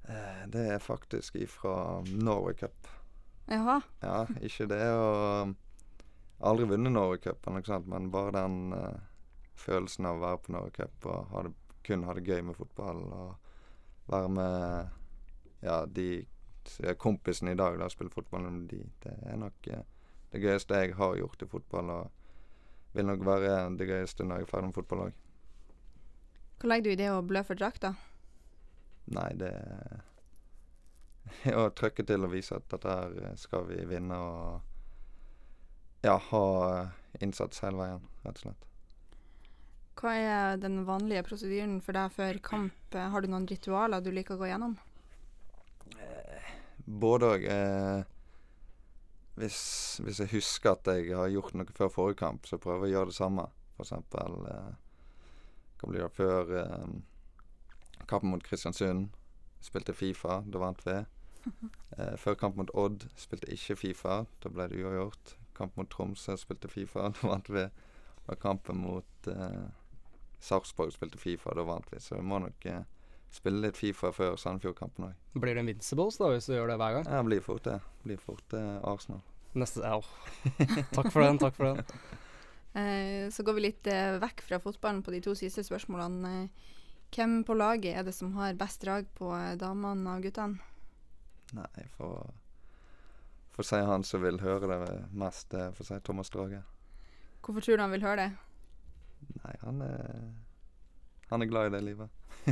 Eh, 0.09 0.47
det 0.47 0.67
er 0.73 0.79
faktisk 0.79 1.35
ifra 1.35 2.03
Norway 2.05 2.53
Cup. 2.53 2.87
Jaha. 3.45 3.79
Ja, 4.01 4.25
ikke 4.41 4.67
det 4.69 4.81
å 4.93 5.53
Aldri 6.45 6.65
vunnet 6.67 6.91
Norway 6.91 7.17
Cup, 7.17 7.47
men 7.85 8.09
bare 8.11 8.31
den 8.35 8.73
uh, 8.73 8.97
følelsen 9.55 10.05
av 10.05 10.17
å 10.17 10.23
være 10.25 10.39
på 10.43 10.51
Norway 10.51 10.73
Cup 10.75 11.05
og 11.07 11.29
ha 11.31 11.43
det, 11.47 11.53
kun 11.87 12.03
ha 12.03 12.13
det 12.17 12.25
gøy 12.27 12.41
med 12.43 12.57
fotball 12.57 12.99
og 13.05 14.09
være 14.11 14.31
med 14.35 15.63
ja, 15.63 15.77
de 15.87 16.25
kompisene 16.99 17.53
i 17.53 17.59
dag, 17.59 17.77
da, 17.79 17.87
spille 17.89 18.11
fotball 18.11 18.49
med 18.49 18.67
de. 18.73 18.81
Det 19.05 19.13
er 19.31 19.39
nok 19.41 19.69
uh, 19.71 19.85
det 20.33 20.43
gøyeste 20.43 20.81
jeg 20.83 20.97
har 20.99 21.15
gjort 21.21 21.45
i 21.45 21.49
fotball, 21.49 21.93
og 21.95 22.97
vil 22.97 23.07
nok 23.07 23.23
være 23.25 23.55
det 23.79 23.87
gøyeste 23.87 24.27
når 24.27 24.43
jeg 24.43 24.49
er 24.49 24.51
ferdig 24.51 24.71
med 24.73 24.77
fotball 24.81 25.05
òg. 25.07 25.23
Hva 26.59 26.71
legger 26.71 26.85
du 26.85 26.91
i 26.91 26.99
det 26.99 27.09
å 27.13 27.23
blø 27.23 27.41
for 27.47 27.57
drakta? 27.57 27.95
Nei, 29.13 29.29
det 29.37 29.53
å 31.61 31.69
trøkke 31.73 32.05
til 32.05 32.25
og 32.25 32.33
vise 32.33 32.57
at 32.57 32.67
dette 32.71 32.89
her 32.89 33.17
eh, 33.21 33.35
skal 33.39 33.65
vi 33.69 33.81
vinne 33.89 34.17
og 34.17 34.61
ja, 36.05 36.17
ha 36.31 36.45
eh, 36.69 36.95
innsats 37.25 37.63
hele 37.65 37.81
veien, 37.81 38.07
rett 38.25 38.41
og 38.41 38.47
slett. 38.47 38.65
Hva 39.95 40.11
er 40.19 40.57
den 40.59 40.81
vanlige 40.85 41.23
prosedyren 41.25 41.79
for 41.81 41.97
deg 41.97 42.11
før 42.13 42.41
kamp? 42.43 42.97
Har 42.97 43.23
du 43.23 43.31
noen 43.31 43.47
ritualer 43.47 44.03
du 44.03 44.11
liker 44.13 44.35
å 44.35 44.41
gå 44.41 44.49
gjennom? 44.51 44.75
Både 46.85 47.29
òg. 47.33 47.45
Eh, 47.49 48.03
hvis, 49.35 49.59
hvis 50.05 50.21
jeg 50.21 50.31
husker 50.35 50.75
at 50.75 50.87
jeg 50.91 51.15
har 51.15 51.31
gjort 51.33 51.55
noe 51.57 51.75
før 51.75 51.91
forrige 51.91 52.21
kamp, 52.21 52.45
så 52.47 52.59
prøver 52.61 52.87
jeg 52.87 52.93
å 52.93 52.97
gjøre 52.99 53.11
det 53.11 53.17
samme. 53.17 53.47
For 53.75 53.87
eksempel 53.87 54.37
eh, 54.51 54.73
Hva 55.79 55.89
blir 55.89 56.05
det 56.05 56.13
før 56.15 56.53
eh, 56.61 56.85
kampen 58.07 58.31
mot 58.33 58.43
Kristiansund? 58.43 59.09
Spilte 59.65 59.93
Fifa, 59.93 60.43
da 60.47 60.61
vant 60.61 60.85
vi. 60.87 61.01
Eh, 61.95 62.15
før 62.19 62.33
kamp 62.35 62.57
mot 62.57 62.71
Odd 62.75 63.05
spilte 63.15 63.47
ikke 63.53 63.75
Fifa, 63.79 64.15
da 64.43 64.49
ble 64.51 64.65
det 64.67 64.81
uavgjort. 64.81 65.35
Kamp 65.55 65.77
mot 65.79 65.87
Tromsø 65.93 66.33
spilte 66.41 66.67
Fifa, 66.67 67.05
da 67.15 67.29
vant 67.29 67.51
vi. 67.53 67.61
Og 68.25 68.39
kampen 68.41 68.81
mot 68.81 69.29
eh, 69.31 69.67
Sarpsborg 70.43 70.91
spilte 70.91 71.21
Fifa, 71.21 71.53
da 71.55 71.63
vant 71.63 71.87
vi. 71.93 72.01
Så 72.03 72.17
vi 72.17 72.25
må 72.25 72.41
nok 72.43 72.67
eh, 72.67 72.81
spille 73.31 73.61
litt 73.63 73.79
Fifa 73.79 74.11
før 74.15 74.35
Sandefjord-kampen 74.41 75.07
òg. 75.09 75.23
Blir 75.37 75.55
det 75.55 75.63
Invincibles 75.65 76.19
da, 76.19 76.33
hvis 76.33 76.49
du 76.49 76.55
gjør 76.57 76.73
det 76.73 76.79
hver 76.81 76.97
gang? 76.97 77.07
Ja, 77.13 77.23
blir 77.29 77.45
fort 77.45 77.63
det. 77.69 77.79
Blir 78.03 78.19
fort 78.21 78.57
eh, 78.57 78.75
Arsenal. 78.83 79.23
Neste 79.55 79.85
Ja. 79.85 80.01
Takk 80.97 81.13
for 81.13 81.23
den, 81.23 81.39
takk 81.39 81.55
for 81.55 81.71
den. 81.71 81.99
Eh, 82.75 83.29
så 83.31 83.43
går 83.47 83.55
vi 83.55 83.69
litt 83.69 83.87
eh, 83.87 84.17
vekk 84.19 84.43
fra 84.43 84.59
fotballen 84.59 84.99
på 85.05 85.13
de 85.15 85.21
to 85.23 85.35
siste 85.37 85.63
spørsmålene. 85.63 86.49
Eh, 87.15 87.21
hvem 87.21 87.43
på 87.43 87.53
laget 87.53 87.97
er 87.97 88.03
det 88.03 88.13
som 88.13 88.33
har 88.35 88.53
best 88.53 88.81
drag 88.81 89.05
på 89.15 89.31
eh, 89.35 89.55
damene 89.55 90.17
og 90.17 90.23
guttene? 90.23 90.59
Nei, 91.53 91.85
for 91.97 92.33
For 93.55 93.63
å 93.63 93.65
si 93.65 93.77
han 93.79 94.03
som 94.03 94.21
vil 94.21 94.41
høre 94.41 94.67
det 94.67 95.07
mest, 95.15 95.49
det 95.51 95.61
er 95.61 95.71
for 95.71 95.85
å 95.85 95.87
si 95.87 95.99
Thomas 96.03 96.29
Drage. 96.29 96.63
Hvorfor 97.41 97.61
tror 97.61 97.77
du 97.77 97.83
han 97.83 97.93
vil 97.93 98.03
høre 98.03 98.25
det? 98.25 98.31
Nei, 99.43 99.53
han 99.61 99.81
er 99.81 100.33
Han 101.29 101.41
er 101.41 101.45
glad 101.45 101.67
i 101.67 101.77
det 101.77 101.81
livet. 101.81 102.09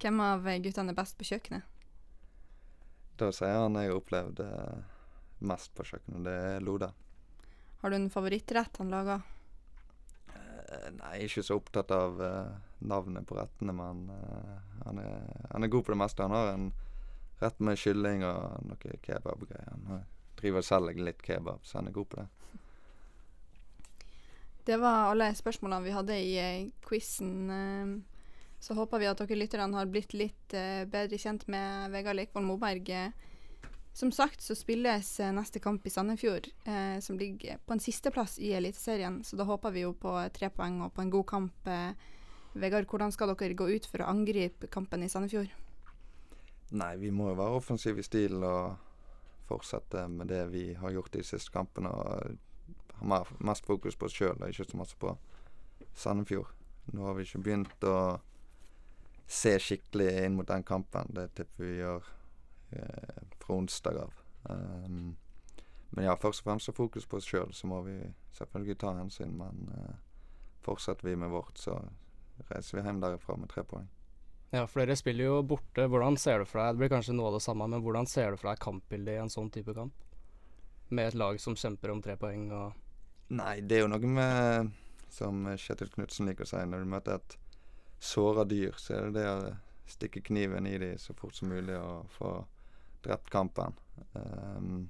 Hvem 0.00 0.20
av 0.20 0.46
eh, 0.46 0.60
guttene 0.60 0.92
er 0.92 0.98
best 0.98 1.16
på 1.18 1.24
kjøkkenet? 1.24 1.62
Da 3.16 3.32
sier 3.32 3.56
han 3.62 3.74
jeg 3.80 3.88
har 3.88 3.96
opplevd 3.96 4.40
eh, 4.44 4.84
mest 5.48 5.72
på 5.74 5.82
kjøkkenet, 5.88 6.24
det 6.28 6.36
er 6.36 6.60
Loda. 6.60 6.92
Har 7.80 7.90
du 7.90 7.96
en 7.96 8.10
favorittrett 8.12 8.76
han 8.76 8.92
lager? 8.92 9.24
Nei, 10.94 11.26
ikke 11.26 11.42
så 11.44 11.58
opptatt 11.58 11.90
av 11.94 12.20
eh, 12.22 12.54
navnet 12.86 13.26
på 13.26 13.36
rettene, 13.38 13.74
men 13.76 14.06
eh, 14.12 14.56
han, 14.84 15.00
er, 15.02 15.22
han 15.50 15.66
er 15.66 15.72
god 15.72 15.86
på 15.86 15.94
det 15.94 16.00
meste. 16.00 16.26
Han 16.26 16.36
har 16.36 16.52
en 16.52 16.66
rett 17.40 17.60
med 17.60 17.80
kylling 17.80 18.24
og 18.26 18.66
noe 18.68 18.98
kebabgreier. 19.04 19.70
Han 19.74 20.04
driver 20.38 20.62
og 20.62 20.68
selger 20.68 21.06
litt 21.08 21.22
kebab, 21.24 21.64
så 21.66 21.80
han 21.80 21.90
er 21.90 21.96
god 21.96 22.10
på 22.12 22.20
det. 22.22 22.26
Det 24.66 24.80
var 24.82 25.12
alle 25.12 25.30
spørsmålene 25.38 25.86
vi 25.86 25.94
hadde 25.94 26.18
i 26.18 26.34
eh, 26.42 26.68
quizen. 26.86 28.04
Så 28.58 28.74
håper 28.74 29.02
vi 29.02 29.08
at 29.10 29.20
dere 29.20 29.38
lytterne 29.38 29.78
har 29.78 29.90
blitt 29.92 30.14
litt 30.16 30.54
bedre 30.90 31.18
kjent 31.20 31.44
med 31.52 31.92
Vegard 31.92 32.16
Leikvoll 32.18 32.46
Moberg. 32.48 32.88
Som 33.96 34.10
sagt 34.12 34.42
så 34.44 34.52
spilles 34.52 35.20
eh, 35.20 35.32
neste 35.32 35.60
kamp 35.64 35.86
i 35.86 35.90
Sandefjord, 35.90 36.50
eh, 36.68 36.98
som 37.00 37.16
ligger 37.16 37.56
på 37.64 37.72
en 37.72 37.80
sisteplass 37.80 38.38
i 38.38 38.50
Eliteserien. 38.52 39.22
Så 39.24 39.38
da 39.40 39.46
håper 39.48 39.72
vi 39.72 39.86
jo 39.86 39.94
på 39.96 40.10
eh, 40.20 40.28
tre 40.36 40.50
poeng 40.52 40.82
og 40.84 40.90
på 40.92 41.00
en 41.00 41.12
god 41.14 41.24
kamp. 41.30 41.70
Eh. 41.72 41.94
Vegard, 42.60 42.84
hvordan 42.90 43.14
skal 43.14 43.32
dere 43.32 43.56
gå 43.56 43.70
ut 43.72 43.86
for 43.88 44.04
å 44.04 44.10
angripe 44.12 44.68
kampen 44.68 45.00
i 45.00 45.08
Sandefjord? 45.08 45.48
Nei, 46.76 46.90
vi 47.00 47.08
må 47.08 47.30
jo 47.30 47.38
være 47.38 47.56
offensive 47.56 48.04
i 48.04 48.04
stil 48.04 48.44
og 48.44 48.76
fortsette 49.48 50.04
med 50.12 50.28
det 50.28 50.42
vi 50.52 50.66
har 50.76 50.92
gjort 50.92 51.16
de 51.16 51.24
siste 51.24 51.54
kampene. 51.54 51.88
Og 51.88 53.00
ha 53.00 53.22
mest 53.48 53.64
fokus 53.64 53.96
på 53.96 54.10
oss 54.10 54.18
sjøl 54.18 54.36
og 54.36 54.50
ikke 54.50 54.68
så 54.74 54.82
masse 54.82 54.98
på 55.00 55.14
Sandefjord. 55.96 56.52
Nå 56.92 57.08
har 57.08 57.16
vi 57.16 57.24
ikke 57.24 57.40
begynt 57.48 57.88
å 57.88 57.96
se 59.24 59.56
skikkelig 59.56 60.10
inn 60.26 60.36
mot 60.36 60.52
den 60.52 60.68
kampen. 60.68 61.08
Det 61.16 61.30
tipper 61.40 61.64
vi 61.64 61.78
gjør 61.80 62.12
eh, 62.76 63.24
fra 63.46 63.56
onsdag 63.56 64.00
av. 64.02 64.16
Um, 64.50 65.16
men 65.94 66.08
ja, 66.08 66.16
først 66.20 66.42
og 66.42 66.50
fremst 66.50 66.68
så 66.68 66.74
fokus 66.76 67.06
på 67.06 67.20
oss 67.20 67.28
sjøl. 67.30 67.52
Så 67.54 67.70
må 67.70 67.80
vi 67.86 67.96
selvfølgelig 68.36 68.78
ta 68.82 68.92
hensyn, 68.98 69.36
men 69.38 69.70
uh, 69.72 69.94
fortsetter 70.66 71.08
vi 71.08 71.16
med 71.16 71.30
vårt, 71.32 71.58
så 71.62 71.78
reiser 72.50 72.78
vi 72.78 72.84
hjem 72.84 73.00
derifra 73.04 73.38
med 73.40 73.50
tre 73.52 73.64
poeng. 73.64 73.86
Ja, 74.54 74.64
for 74.70 74.82
dere 74.82 74.96
spiller 74.98 75.26
jo 75.26 75.42
borte. 75.42 75.88
Hvordan 75.90 76.16
ser 76.20 76.40
du 76.40 76.46
for 76.46 76.62
deg 76.62 76.74
Det 76.74 76.82
blir 76.82 76.92
kanskje 76.94 77.14
noe 77.16 77.30
av 77.30 77.38
det 77.38 77.44
samme, 77.44 77.66
men 77.70 77.82
hvordan 77.82 78.06
ser 78.08 78.30
du 78.32 78.40
for 78.40 78.52
deg 78.52 78.62
kampbildet 78.62 79.16
i 79.16 79.22
en 79.24 79.32
sånn 79.32 79.50
type 79.54 79.74
kamp? 79.74 80.04
Med 80.88 81.10
et 81.10 81.18
lag 81.18 81.40
som 81.42 81.56
kjemper 81.58 81.90
om 81.90 82.02
tre 82.02 82.14
poeng 82.20 82.50
og 82.54 82.82
Nei, 83.34 83.56
det 83.58 83.74
er 83.74 83.82
jo 83.82 83.90
noe 83.90 84.06
med 84.06 84.68
Som 85.10 85.48
Kjetil 85.58 85.90
Knutsen 85.90 86.28
liker 86.30 86.46
å 86.46 86.50
si, 86.52 86.60
når 86.62 86.84
du 86.84 86.90
møter 86.92 87.16
et 87.16 87.34
såra 87.98 88.44
dyr, 88.46 88.76
så 88.78 88.94
er 88.94 89.08
det 89.08 89.16
det 89.16 89.30
å 89.32 89.56
stikke 89.90 90.22
kniven 90.28 90.66
i 90.70 90.76
dem 90.78 90.98
så 90.98 91.14
fort 91.18 91.34
som 91.34 91.50
mulig 91.50 91.74
og 91.78 92.06
få 92.14 92.30
drept 93.04 93.30
kampen. 93.30 93.76
Um, 94.12 94.88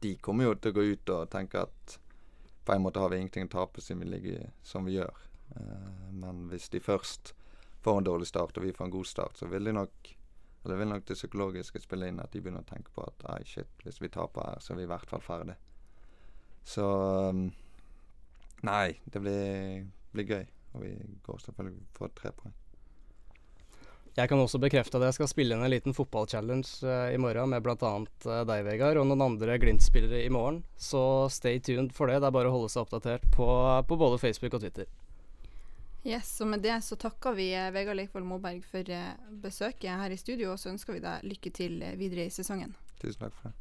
de 0.00 0.14
kommer 0.24 0.48
jo 0.48 0.54
til 0.56 0.72
å 0.72 0.76
gå 0.78 0.86
ut 0.94 1.12
og 1.12 1.30
tenke 1.32 1.66
at 1.66 1.98
på 2.64 2.74
en 2.74 2.82
måte 2.84 3.02
har 3.02 3.10
vi 3.10 3.18
ingenting 3.20 3.50
å 3.50 3.52
tape 3.52 3.82
siden 3.82 4.04
vi 4.04 4.10
ligger 4.14 4.50
som 4.66 4.86
vi 4.88 4.96
gjør. 4.96 5.22
Uh, 5.56 6.10
men 6.24 6.46
hvis 6.52 6.70
de 6.72 6.80
først 6.80 7.34
får 7.82 7.98
en 7.98 8.08
dårlig 8.08 8.30
start, 8.30 8.56
og 8.56 8.66
vi 8.66 8.74
får 8.74 8.88
en 8.88 8.96
god 8.96 9.08
start, 9.10 9.38
så 9.38 9.50
vil 9.50 9.68
de 9.68 9.76
nok 9.76 10.14
eller 10.62 10.78
vil 10.78 10.92
nok 10.92 11.06
det 11.08 11.16
psykologiske 11.18 11.80
spille 11.82 12.06
inn 12.06 12.20
at 12.22 12.30
de 12.30 12.38
begynner 12.38 12.62
å 12.62 12.68
tenke 12.68 12.92
på 12.94 13.02
at 13.02 13.24
ei, 13.32 13.42
shit, 13.50 13.70
hvis 13.82 13.98
vi 13.98 14.12
taper 14.14 14.46
her, 14.46 14.60
så 14.62 14.72
er 14.72 14.78
vi 14.78 14.84
i 14.86 14.90
hvert 14.92 15.10
fall 15.10 15.24
ferdig. 15.24 15.56
Så 16.62 16.86
um, 17.34 17.48
Nei, 18.62 18.94
det 19.10 19.18
blir, 19.18 19.86
blir 20.14 20.28
gøy. 20.28 20.44
Og 20.72 20.84
vi 20.84 20.92
går 21.26 21.38
selvfølgelig 21.42 21.86
for 21.96 22.12
tre 22.14 22.30
poeng. 22.36 22.54
Jeg 24.16 24.28
kan 24.28 24.40
også 24.42 24.60
bekrefte 24.60 24.98
at 24.98 25.06
jeg 25.08 25.16
skal 25.16 25.30
spille 25.30 25.56
inn 25.56 25.64
en 25.64 25.72
liten 25.72 25.96
fotballchallenge 25.96 26.84
uh, 26.84 27.08
i 27.14 27.20
morgen 27.20 27.48
med 27.54 27.64
bl.a. 27.64 27.92
Uh, 28.26 28.42
deg, 28.48 28.66
Vegard, 28.66 29.00
og 29.00 29.08
noen 29.08 29.24
andre 29.24 29.56
Glimt-spillere 29.62 30.20
i 30.26 30.32
morgen. 30.32 30.60
Så 30.76 31.30
stay 31.32 31.62
tuned 31.64 31.94
for 31.96 32.12
det. 32.12 32.20
Det 32.20 32.28
er 32.28 32.36
bare 32.36 32.52
å 32.52 32.56
holde 32.58 32.68
seg 32.72 32.84
oppdatert 32.84 33.24
på, 33.32 33.48
på 33.88 34.00
både 34.04 34.20
Facebook 34.20 34.58
og 34.58 34.66
Twitter. 34.66 34.90
Yes, 36.04 36.40
og 36.40 36.48
med 36.50 36.60
det 36.62 36.80
så 36.82 36.96
takker 36.98 37.36
vi 37.38 37.52
eh, 37.54 37.70
Vegard 37.70 37.96
Leikvoll 37.96 38.24
Moberg 38.26 38.64
for 38.66 38.88
eh, 38.90 39.12
besøket 39.42 40.00
her 40.00 40.10
i 40.10 40.18
studio, 40.18 40.50
og 40.52 40.58
så 40.58 40.72
ønsker 40.72 40.96
vi 40.96 41.04
deg 41.04 41.28
lykke 41.30 41.52
til 41.54 41.78
eh, 41.82 41.94
videre 41.98 42.26
i 42.26 42.34
sesongen. 42.34 42.74
Tusen 42.98 43.22
takk 43.22 43.36
for 43.38 43.52
det. 43.52 43.54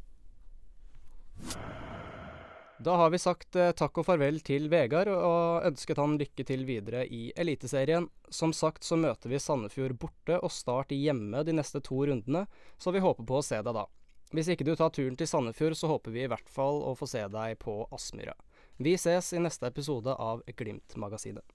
Da 2.84 2.96
har 2.96 3.10
vi 3.10 3.20
sagt 3.22 3.56
eh, 3.56 3.72
takk 3.78 4.00
og 4.02 4.08
farvel 4.08 4.40
til 4.42 4.64
Vegard, 4.72 5.12
og 5.14 5.68
ønsket 5.68 6.00
han 6.02 6.16
lykke 6.18 6.46
til 6.50 6.64
videre 6.66 7.04
i 7.06 7.28
Eliteserien. 7.38 8.08
Som 8.34 8.56
sagt 8.58 8.88
så 8.88 8.98
møter 8.98 9.30
vi 9.30 9.38
Sandefjord 9.44 9.94
borte 10.02 10.40
og 10.42 10.50
Start 10.50 10.96
hjemme 10.96 11.44
de 11.46 11.54
neste 11.54 11.78
to 11.86 12.00
rundene, 12.10 12.48
så 12.82 12.94
vi 12.96 13.04
håper 13.06 13.28
på 13.28 13.38
å 13.38 13.46
se 13.46 13.60
deg 13.62 13.78
da. 13.78 13.86
Hvis 14.34 14.50
ikke 14.50 14.66
du 14.66 14.74
tar 14.80 14.90
turen 14.96 15.20
til 15.20 15.30
Sandefjord, 15.30 15.78
så 15.78 15.92
håper 15.92 16.16
vi 16.16 16.24
i 16.26 16.32
hvert 16.32 16.50
fall 16.50 16.82
å 16.82 16.96
få 16.98 17.06
se 17.12 17.22
deg 17.30 17.60
på 17.62 17.84
Aspmyra. 17.94 18.34
Vi 18.82 18.98
ses 18.98 19.30
i 19.38 19.44
neste 19.46 19.70
episode 19.70 20.18
av 20.18 20.42
Glimt-magasinet. 20.50 21.46